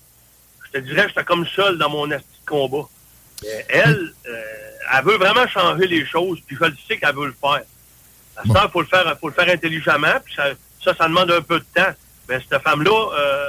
je 0.67 0.79
te 0.79 0.85
dirais 0.85 1.03
que 1.03 1.09
j'étais 1.09 1.25
comme 1.25 1.47
seul 1.47 1.77
dans 1.79 1.91
mon 1.91 2.11
esti 2.11 2.27
de 2.45 2.49
combat. 2.49 2.89
Elle, 3.69 4.13
euh, 4.29 4.43
elle 4.95 5.05
veut 5.05 5.17
vraiment 5.17 5.47
changer 5.49 5.87
les 5.87 6.05
choses, 6.07 6.39
puis 6.47 6.57
je 6.61 6.67
le 6.67 6.75
sais 6.87 6.99
qu'elle 6.99 7.15
veut 7.15 7.27
le 7.27 7.37
faire. 7.41 7.63
il 8.45 8.71
faut 8.73 8.81
le 8.81 8.87
faire, 8.87 9.17
faut 9.21 9.29
le 9.29 9.35
faire 9.35 9.49
intelligemment, 9.49 10.21
puis 10.25 10.35
ça, 10.35 10.95
ça, 10.97 11.09
demande 11.09 11.31
un 11.31 11.43
peu 11.43 11.59
de 11.59 11.67
temps. 11.75 11.93
Mais 12.29 12.41
cette 12.41 12.63
femme-là, 12.63 13.11
euh, 13.19 13.47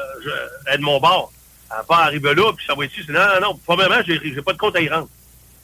elle 0.67 0.75
est 0.75 0.77
de 0.77 0.83
mon 0.83 0.99
bord. 0.99 1.31
Elle 1.69 1.77
va 1.77 1.83
pas 1.83 1.97
arriver 2.05 2.33
là, 2.33 2.53
puis 2.53 2.65
ça 2.65 2.73
va 2.75 2.85
être 2.85 2.97
ici. 2.97 3.11
Non, 3.11 3.19
non, 3.19 3.41
non. 3.41 3.59
Premièrement, 3.65 4.01
j'ai, 4.05 4.19
j'ai 4.23 4.41
pas 4.41 4.53
de 4.53 4.57
compte 4.57 4.75
à 4.75 4.81
y 4.81 4.89
rendre. 4.89 5.09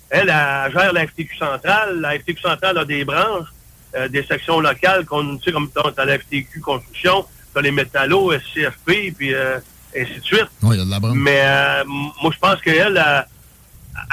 Elle, 0.10 0.30
elle, 0.30 0.72
gère 0.72 0.94
la 0.94 1.08
FTQ 1.08 1.38
centrale. 1.38 2.00
La 2.00 2.20
FTQ 2.20 2.42
centrale 2.42 2.78
a 2.78 2.86
des 2.86 3.04
branches, 3.06 3.48
euh, 3.96 4.08
des 4.08 4.24
sections 4.24 4.60
locales, 4.60 5.06
qu'on, 5.06 5.38
tu 5.38 5.46
sais, 5.46 5.52
comme 5.52 5.70
t'as 5.72 6.06
la 6.06 6.20
FTQ 6.20 6.62
construction, 6.62 7.26
t'as 7.54 7.62
les 7.62 7.72
métallos, 7.72 8.34
SCFP, 8.34 9.14
puis 9.18 9.34
euh, 9.34 9.58
ainsi 9.98 10.20
de 10.20 10.24
suite. 10.24 10.48
Oui, 10.62 10.76
il 10.76 10.80
y 10.80 10.82
a 10.82 10.86
de 10.86 10.92
la 10.92 11.00
branche. 11.00 11.18
Mais 11.18 11.42
euh, 11.44 11.84
moi, 11.86 12.32
je 12.32 12.40
pense 12.40 12.62
qu'elle, 12.62 12.98
elle, 12.98 13.26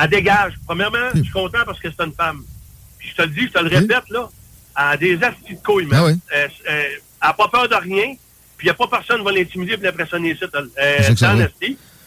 elle, 0.00 0.10
dégage. 0.10 0.54
Premièrement, 0.66 1.10
je 1.14 1.22
suis 1.22 1.32
content 1.32 1.64
parce 1.64 1.80
que 1.80 1.88
c'est 1.90 2.04
une 2.04 2.12
femme. 2.12 2.44
Puis 2.98 3.10
je 3.10 3.16
te 3.16 3.22
le 3.22 3.28
dis, 3.28 3.42
je 3.42 3.52
te 3.52 3.58
le 3.58 3.68
répète, 3.68 4.08
là, 4.10 4.28
elle 4.76 4.84
a 4.84 4.96
des 4.96 5.22
astis 5.22 5.54
de 5.54 5.62
couilles, 5.62 5.88
ah, 5.92 6.04
oui. 6.04 6.18
elle 6.30 6.50
n'a 7.22 7.32
pas 7.32 7.48
peur 7.48 7.68
de 7.68 7.74
rien. 7.74 8.14
Puis 8.56 8.68
il 8.68 8.70
n'y 8.70 8.70
a 8.70 8.74
pas 8.74 8.86
personne 8.86 9.18
qui 9.18 9.24
va 9.24 9.32
l'intimider 9.32 9.72
et 9.72 9.76
l'impressionner 9.76 10.30
ici. 10.30 10.44
Euh, 10.44 10.68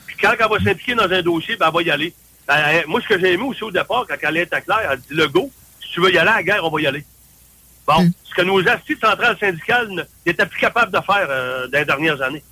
Puis 0.05 0.17
quand 0.21 0.31
elle 0.39 0.49
va 0.49 0.57
s'impliquer 0.63 0.95
dans 0.95 1.11
un 1.11 1.21
dossier, 1.21 1.57
ben, 1.57 1.67
elle 1.67 1.73
va 1.73 1.81
y 1.81 1.91
aller. 1.91 2.13
Ben, 2.47 2.83
moi, 2.87 3.01
ce 3.01 3.07
que 3.07 3.19
j'ai 3.19 3.33
aimé 3.33 3.43
aussi 3.43 3.63
au 3.63 3.71
départ, 3.71 4.05
quand 4.07 4.15
elle 4.21 4.37
était 4.37 4.61
claire, 4.61 4.89
elle 4.91 4.99
dit 4.99 5.07
le 5.09 5.27
go, 5.27 5.51
si 5.81 5.89
tu 5.91 6.01
veux 6.01 6.13
y 6.13 6.17
aller 6.17 6.29
à 6.29 6.35
la 6.35 6.43
guerre, 6.43 6.63
on 6.63 6.69
va 6.69 6.81
y 6.81 6.87
aller. 6.87 7.03
Bon, 7.85 8.09
ce 8.23 8.33
que 8.33 8.41
nos 8.41 8.65
astuces 8.67 8.99
centrales 8.99 9.37
syndicales 9.37 10.07
n'étaient 10.25 10.45
plus 10.45 10.59
capables 10.59 10.91
de 10.91 10.99
faire 11.05 11.27
euh, 11.29 11.67
dans 11.67 11.77
les 11.77 11.85
dernières 11.85 12.21
années. 12.21 12.43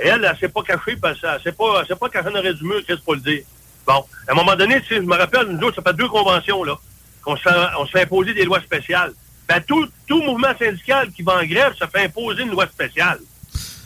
Et 0.00 0.08
elle, 0.08 0.24
elle 0.24 0.32
ne 0.32 0.36
s'est 0.36 0.48
pas 0.48 0.62
cachée 0.62 0.96
parce 0.96 1.20
qu'elle 1.20 1.40
ne 1.46 1.50
pas, 1.50 1.84
pas 1.96 2.08
qu'elle 2.08 2.36
aurait 2.36 2.54
du 2.54 2.64
mur, 2.64 2.84
qu'est-ce 2.86 3.00
pour 3.00 3.14
le 3.14 3.20
dire. 3.20 3.42
Bon, 3.88 4.04
à 4.28 4.32
un 4.32 4.34
moment 4.34 4.54
donné, 4.54 4.82
je 4.90 5.00
me 5.00 5.16
rappelle, 5.16 5.46
nous 5.46 5.66
autres, 5.66 5.76
ça 5.76 5.82
fait 5.82 5.96
deux 5.96 6.08
conventions, 6.08 6.62
là, 6.62 6.78
qu'on 7.22 7.38
se, 7.38 7.90
fait 7.90 8.02
imposer 8.02 8.34
des 8.34 8.44
lois 8.44 8.60
spéciales. 8.60 9.14
Ben, 9.48 9.62
tout, 9.66 9.88
tout 10.06 10.20
mouvement 10.20 10.52
syndical 10.58 11.10
qui 11.10 11.22
va 11.22 11.38
en 11.38 11.44
grève 11.46 11.72
se 11.72 11.86
fait 11.86 12.04
imposer 12.04 12.42
une 12.42 12.50
loi 12.50 12.66
spéciale. 12.66 13.18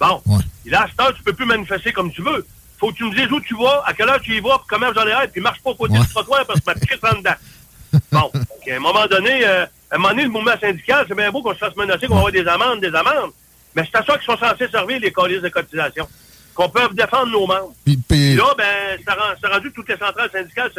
Bon. 0.01 0.21
Ouais. 0.27 0.43
Et 0.67 0.71
là, 0.71 0.83
à 0.83 0.89
cette 0.89 1.01
heure, 1.01 1.15
tu 1.15 1.23
peux 1.23 1.33
plus 1.33 1.47
manifester 1.47 1.93
comme 1.93 2.11
tu 2.11 2.21
veux. 2.21 2.45
Faut 2.81 2.91
que 2.91 2.97
tu 2.97 3.05
me 3.05 3.15
dises 3.15 3.31
où 3.31 3.41
tu 3.41 3.55
vas, 3.57 3.85
à 3.87 3.95
quelle 3.95 4.09
heure 4.09 4.21
tu 4.21 4.37
y 4.37 4.41
vas, 4.41 4.61
comment 4.69 4.93
j'en 4.93 5.07
ai 5.07 5.29
puis 5.29 5.41
marche 5.41 5.63
pas 5.63 5.71
au 5.71 5.77
côté 5.77 5.93
ouais. 5.93 6.01
du 6.01 6.09
trottoir 6.09 6.45
parce 6.47 6.59
que 6.59 6.65
ma 6.67 6.75
piquette 6.75 7.05
en 7.05 7.19
dedans. 7.19 8.01
Bon. 8.11 8.31
à 8.35 8.75
un 8.75 8.81
moment 8.81 9.07
donné, 9.07 9.47
euh, 9.47 9.65
à 9.89 9.95
un 9.95 9.99
moment 9.99 10.09
donné, 10.09 10.25
le 10.25 10.31
mouvement 10.31 10.59
syndical, 10.61 11.07
c'est 11.09 11.15
bien 11.15 11.31
beau 11.31 11.43
qu'on 11.43 11.55
se 11.55 11.59
fasse 11.59 11.77
menacer, 11.77 12.09
qu'on 12.09 12.15
va 12.15 12.27
avoir 12.27 12.33
des 12.33 12.49
amendes, 12.49 12.81
des 12.81 12.93
amendes. 12.93 13.31
Mais 13.77 13.85
c'est 13.85 13.99
à 13.99 14.05
ça 14.05 14.19
qu'ils 14.19 14.27
sont 14.27 14.37
censés 14.37 14.67
servir 14.67 14.99
les 14.99 15.13
colis 15.13 15.41
de 15.41 15.49
cotisation. 15.49 16.09
Qu'on 16.55 16.69
peut 16.69 16.81
défendre 16.93 17.33
nos 17.33 17.47
membres. 17.47 17.75
Puis, 17.85 17.97
puis... 17.97 18.35
là, 18.35 18.55
ben, 18.57 18.99
ça 19.07 19.15
rend, 19.15 19.55
rendu 19.55 19.73
toutes 19.73 19.89
les 19.89 19.97
centrales 19.97 20.31
syndicales, 20.31 20.71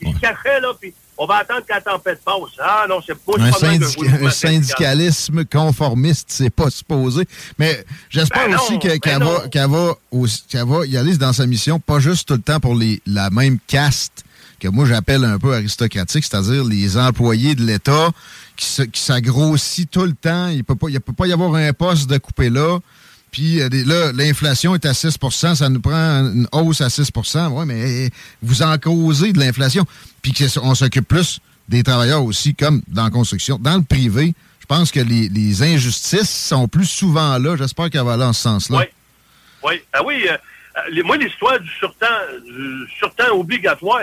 ils 0.00 0.14
se 0.14 0.20
cachaient, 0.20 0.60
là, 0.60 0.72
puis 0.78 0.92
on 1.16 1.26
va 1.26 1.36
attendre 1.36 1.60
que 1.60 1.72
la 1.72 1.80
tempête 1.80 2.20
passe. 2.24 2.36
Ah 2.58 2.86
non, 2.88 3.00
c'est 3.06 3.14
pas 3.14 3.32
un, 3.38 4.26
un 4.26 4.30
syndicalisme 4.30 5.44
conformiste, 5.44 6.26
c'est 6.30 6.50
pas 6.50 6.70
supposé. 6.70 7.26
Mais 7.58 7.84
j'espère 8.10 8.48
ben 8.48 8.56
aussi 8.56 8.78
qu'elle 8.78 8.98
qu 8.98 9.10
va, 9.10 9.48
qu 9.48 9.58
va, 9.58 9.94
qu 10.10 10.58
va 10.58 10.86
y 10.86 10.96
aller 10.96 11.16
dans 11.16 11.32
sa 11.32 11.46
mission, 11.46 11.78
pas 11.78 12.00
juste 12.00 12.28
tout 12.28 12.34
le 12.34 12.42
temps 12.42 12.60
pour 12.60 12.74
les, 12.74 13.00
la 13.06 13.30
même 13.30 13.58
caste 13.66 14.24
que 14.58 14.68
moi 14.68 14.86
j'appelle 14.86 15.24
un 15.24 15.38
peu 15.38 15.54
aristocratique, 15.54 16.24
c'est-à-dire 16.24 16.64
les 16.64 16.96
employés 16.96 17.54
de 17.54 17.62
l'État 17.62 18.10
qui, 18.56 18.90
qui 18.90 19.00
s'agrossit 19.00 19.90
tout 19.90 20.04
le 20.04 20.14
temps. 20.14 20.48
Il 20.48 20.64
peut 20.64 20.76
pas, 20.76 20.88
il 20.88 21.00
peut 21.00 21.12
pas 21.12 21.26
y 21.26 21.32
avoir 21.32 21.54
un 21.54 21.72
poste 21.72 22.08
de 22.08 22.18
coupé 22.18 22.50
là. 22.50 22.78
Puis 23.34 23.60
euh, 23.60 23.68
là, 23.84 24.12
l'inflation 24.12 24.76
est 24.76 24.86
à 24.86 24.92
6% 24.92 25.56
ça 25.56 25.68
nous 25.68 25.80
prend 25.80 26.20
une 26.20 26.46
hausse 26.52 26.80
à 26.80 26.86
6% 26.86 27.48
Oui, 27.48 27.64
mais 27.66 28.08
vous 28.40 28.62
en 28.62 28.78
causez 28.78 29.32
de 29.32 29.40
l'inflation. 29.40 29.84
Puis 30.22 30.32
on 30.62 30.76
s'occupe 30.76 31.08
plus 31.08 31.40
des 31.68 31.82
travailleurs 31.82 32.22
aussi, 32.22 32.54
comme 32.54 32.82
dans 32.86 33.02
la 33.02 33.10
construction. 33.10 33.58
Dans 33.58 33.76
le 33.76 33.82
privé, 33.82 34.34
je 34.60 34.66
pense 34.66 34.92
que 34.92 35.00
les, 35.00 35.62
injustices 35.64 36.30
sont 36.30 36.68
plus 36.68 36.86
souvent 36.86 37.36
là. 37.38 37.56
J'espère 37.56 37.90
qu'elle 37.90 38.04
va 38.04 38.12
aller 38.12 38.22
en 38.22 38.32
ce 38.32 38.42
sens-là. 38.42 38.78
Oui. 38.78 38.84
Oui. 39.64 39.82
Ah 39.92 40.04
oui. 40.04 40.28
Euh, 40.28 41.02
moi, 41.02 41.16
l'histoire 41.16 41.58
du 41.58 41.70
surtemps, 41.70 42.06
du 42.46 42.86
surtemps 42.96 43.32
obligatoire, 43.32 44.02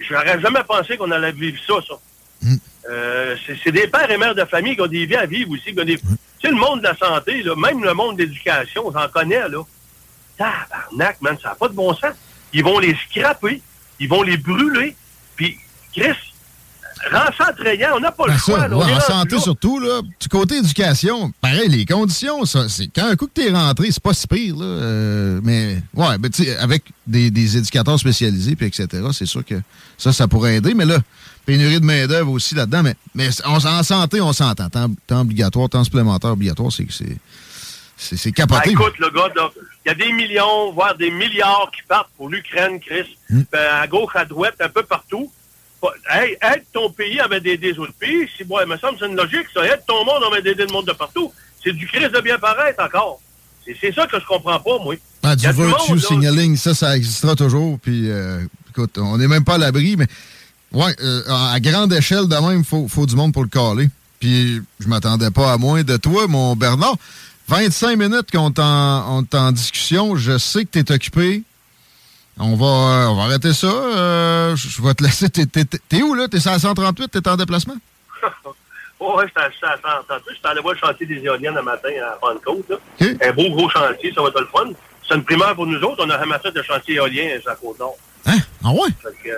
j'aurais 0.00 0.40
jamais 0.40 0.64
pensé 0.66 0.96
qu'on 0.96 1.12
allait 1.12 1.30
vivre 1.30 1.60
ça, 1.64 1.74
ça. 1.86 1.94
Hmm. 2.42 2.56
Euh, 2.88 3.36
c'est 3.62 3.72
des 3.72 3.86
pères 3.86 4.10
et 4.10 4.16
mères 4.16 4.34
de 4.34 4.44
famille 4.44 4.74
qui 4.74 4.80
ont 4.80 4.86
des 4.86 5.06
vies 5.06 5.16
à 5.16 5.26
vivre 5.26 5.50
aussi. 5.50 5.74
Qui 5.74 5.80
ont 5.80 5.84
des... 5.84 5.98
Tu 5.98 6.06
sais, 6.42 6.48
le 6.48 6.56
monde 6.56 6.80
de 6.80 6.84
la 6.84 6.96
santé, 6.96 7.42
là, 7.42 7.54
même 7.56 7.82
le 7.82 7.92
monde 7.94 8.16
de 8.16 8.22
l'éducation, 8.22 8.90
j'en 8.92 9.08
connais, 9.08 9.48
là. 9.48 9.62
Tabarnak, 10.36 11.20
man, 11.20 11.36
ça 11.42 11.50
n'a 11.50 11.54
pas 11.56 11.68
de 11.68 11.74
bon 11.74 11.92
sens. 11.94 12.14
Ils 12.52 12.62
vont 12.64 12.78
les 12.78 12.96
scraper, 13.08 13.60
ils 13.98 14.08
vont 14.08 14.22
les 14.22 14.36
brûler, 14.36 14.96
puis, 15.36 15.58
Chris, 15.92 16.14
ça 17.10 17.46
attrayant. 17.46 17.90
On 17.96 18.00
n'a 18.00 18.12
pas 18.12 18.26
le 18.26 18.32
ben 18.32 18.38
choix. 18.38 18.68
en 18.70 19.00
santé 19.00 19.38
surtout, 19.38 19.78
là, 19.78 20.00
du 20.20 20.28
côté 20.28 20.56
éducation, 20.56 21.32
pareil, 21.40 21.68
les 21.68 21.84
conditions, 21.84 22.44
ça, 22.44 22.68
c'est 22.68 22.88
quand 22.88 23.06
un 23.06 23.16
coup 23.16 23.26
que 23.26 23.40
tu 23.40 23.48
es 23.48 23.50
rentré, 23.50 23.90
c'est 23.90 24.02
pas 24.02 24.14
si 24.14 24.26
pire. 24.26 24.56
Là, 24.56 24.64
euh, 24.64 25.40
mais 25.42 25.82
ouais, 25.94 26.18
ben, 26.18 26.30
avec 26.60 26.84
des, 27.06 27.30
des, 27.30 27.56
éducateurs 27.56 27.98
spécialisés, 27.98 28.56
puis 28.56 28.66
etc., 28.66 28.88
c'est 29.12 29.26
sûr 29.26 29.44
que 29.44 29.60
ça, 29.96 30.12
ça 30.12 30.28
pourrait 30.28 30.56
aider. 30.56 30.74
Mais 30.74 30.84
là, 30.84 30.98
pénurie 31.48 31.80
de 31.80 31.86
main-d'œuvre 31.86 32.30
aussi 32.32 32.54
là-dedans. 32.54 32.82
Mais, 32.82 32.94
mais 33.14 33.28
en 33.46 33.82
santé, 33.82 34.20
on 34.20 34.34
s'entend. 34.34 34.68
Temps, 34.68 35.20
obligatoire, 35.20 35.70
temps 35.70 35.82
supplémentaire 35.82 36.32
obligatoire, 36.32 36.70
c'est 36.70 36.86
c'est 37.96 38.30
capoté. 38.30 38.66
Ben, 38.66 38.70
écoute, 38.72 38.98
le 39.00 39.10
gars, 39.10 39.28
il 39.84 39.88
y 39.88 39.90
a 39.90 39.94
des 39.94 40.12
millions, 40.12 40.72
voire 40.72 40.96
des 40.96 41.10
milliards 41.10 41.68
qui 41.74 41.82
partent 41.88 42.10
pour 42.16 42.28
l'Ukraine, 42.28 42.78
Chris, 42.78 43.16
hmm. 43.28 43.42
ben, 43.50 43.74
à 43.82 43.86
gauche, 43.88 44.14
à 44.14 44.24
droite, 44.24 44.54
un 44.60 44.68
peu 44.68 44.84
partout. 44.84 45.32
Hey, 46.08 46.36
aide 46.42 46.64
ton 46.72 46.90
pays 46.90 47.18
avec 47.18 47.42
des, 47.42 47.56
des 47.56 47.76
autres 47.78 47.94
pays. 47.94 48.28
Si, 48.36 48.44
bon, 48.44 48.60
il 48.60 48.68
me 48.68 48.76
semble 48.76 48.94
que 48.94 49.00
c'est 49.00 49.10
une 49.10 49.16
logique, 49.16 49.46
ça. 49.52 49.64
Aide 49.64 49.82
ton 49.86 50.04
monde 50.04 50.22
avec 50.30 50.44
des, 50.44 50.54
le 50.54 50.66
monde 50.72 50.86
de 50.86 50.92
partout. 50.92 51.32
C'est 51.64 51.72
du 51.72 51.86
Christ 51.88 52.10
de 52.10 52.20
bien 52.20 52.38
paraître 52.38 52.80
encore. 52.84 53.20
C'est 53.80 53.92
ça 53.92 54.06
que 54.06 54.20
je 54.20 54.26
comprends 54.26 54.60
pas, 54.60 54.78
moi. 54.78 54.94
Ah, 55.22 55.34
du 55.34 55.50
virtue 55.50 55.98
signaling, 55.98 56.56
ça, 56.56 56.74
ça 56.74 56.96
existera 56.96 57.34
toujours. 57.34 57.78
Puis, 57.80 58.10
euh, 58.10 58.44
écoute, 58.70 58.96
on 58.98 59.18
n'est 59.18 59.28
même 59.28 59.44
pas 59.44 59.54
à 59.54 59.58
l'abri, 59.58 59.96
mais 59.96 60.06
ouais, 60.72 60.94
euh, 61.00 61.22
à 61.28 61.58
grande 61.60 61.92
échelle, 61.92 62.28
de 62.28 62.36
même, 62.36 62.60
il 62.60 62.64
faut, 62.64 62.88
faut 62.88 63.06
du 63.06 63.16
monde 63.16 63.32
pour 63.32 63.42
le 63.42 63.48
caler. 63.48 63.88
Puis, 64.20 64.60
je 64.80 64.88
m'attendais 64.88 65.30
pas 65.30 65.52
à 65.52 65.58
moins 65.58 65.82
de 65.82 65.96
toi, 65.96 66.26
mon 66.26 66.56
Bernard. 66.56 66.96
25 67.48 67.96
minutes 67.96 68.30
qu'on 68.30 68.50
est 68.50 69.34
en 69.34 69.52
discussion. 69.52 70.16
Je 70.16 70.36
sais 70.36 70.64
que 70.64 70.70
tu 70.70 70.78
es 70.80 70.92
occupé. 70.92 71.42
On 72.40 72.54
va, 72.54 72.66
euh, 72.66 73.06
on 73.08 73.16
va 73.16 73.22
arrêter 73.24 73.52
ça. 73.52 73.66
Euh, 73.66 74.54
je 74.54 74.80
vais 74.82 74.94
te 74.94 75.02
laisser. 75.02 75.28
T'es 75.28 76.02
où, 76.02 76.14
là? 76.14 76.28
T'es 76.28 76.46
à 76.46 76.58
138? 76.58 77.10
T'es 77.10 77.28
en 77.28 77.36
déplacement? 77.36 77.74
oh, 79.00 79.16
ouais, 79.18 79.24
j'étais 79.26 79.66
à 79.66 79.76
138. 79.76 80.34
J'étais 80.34 80.48
allé 80.48 80.60
voir 80.60 80.74
le 80.74 80.78
chantier 80.78 81.06
des 81.06 81.16
éoliennes 81.16 81.54
le 81.56 81.62
matin 81.62 81.88
à 82.06 82.16
Pentecôte. 82.16 82.80
Un 83.00 83.32
beau 83.32 83.50
gros 83.50 83.68
chantier, 83.70 84.12
ça 84.14 84.22
va 84.22 84.28
être 84.28 84.40
le 84.40 84.46
fun. 84.46 84.70
C'est 85.08 85.16
une 85.16 85.24
primaire 85.24 85.54
pour 85.56 85.66
nous 85.66 85.80
autres. 85.80 86.04
On 86.06 86.10
a 86.10 86.16
ramassé 86.16 86.50
de 86.52 86.62
chantier 86.62 86.96
éolien 86.96 87.28
à 87.46 87.54
Côte-Nord. 87.56 87.96
Hein? 88.26 88.38
Ah 88.62 88.70
ouais? 88.70 88.90
Fait 89.02 89.28
que, 89.28 89.30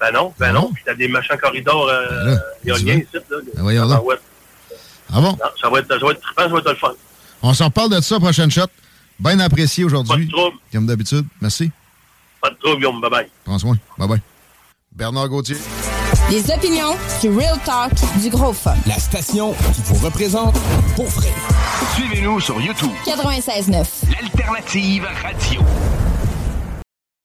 ben 0.00 0.12
non, 0.12 0.32
ben 0.38 0.52
non. 0.52 0.70
Puis 0.72 0.82
t'as 0.86 0.94
des 0.94 1.08
machins 1.08 1.36
corridors 1.36 1.88
euh, 1.88 2.24
ben 2.24 2.40
éoliens 2.64 2.96
ici. 2.96 3.08
Là, 3.12 3.20
ben 3.30 3.62
voyons 3.62 3.86
là. 3.86 4.00
Ah 5.12 5.20
bon? 5.20 5.32
Non, 5.32 5.38
ça 5.60 5.70
va 5.70 5.78
être, 5.80 5.88
ça 5.88 5.98
va 6.04 6.12
être 6.12 6.20
trippant, 6.20 6.42
ça 6.42 6.48
va 6.48 6.58
être 6.58 6.70
le 6.70 6.76
fun. 6.76 6.92
On 7.42 7.54
s'en 7.54 7.66
reparle 7.66 7.90
de 7.90 8.00
ça, 8.00 8.18
prochaine 8.18 8.50
shot. 8.50 8.66
Bien 9.18 9.40
apprécié 9.40 9.84
aujourd'hui. 9.84 10.26
Pas 10.26 10.30
de 10.30 10.30
trouble. 10.30 10.56
Comme 10.72 10.86
d'habitude. 10.86 11.26
Merci. 11.40 11.70
Pas 12.40 12.50
de 12.50 12.56
trouble, 12.56 12.76
Guillaume. 12.76 13.00
Bye-bye. 13.00 13.26
Prends 13.44 13.58
soin. 13.58 13.76
Bye-bye. 13.98 14.20
Bernard 14.92 15.28
Gauthier. 15.28 15.56
Les 16.30 16.50
opinions 16.50 16.96
du 17.20 17.28
Real 17.30 17.58
Talk 17.64 17.92
du 18.20 18.30
Gros 18.30 18.52
Fun. 18.52 18.74
La 18.86 18.98
station 18.98 19.54
qui 19.74 19.82
vous 19.84 20.04
représente 20.04 20.54
pour 20.94 21.06
vrai. 21.06 21.28
Suivez-nous 21.94 22.40
sur 22.40 22.60
YouTube. 22.60 22.90
96.9. 23.06 23.84
L'alternative 24.10 25.06
radio. 25.22 25.62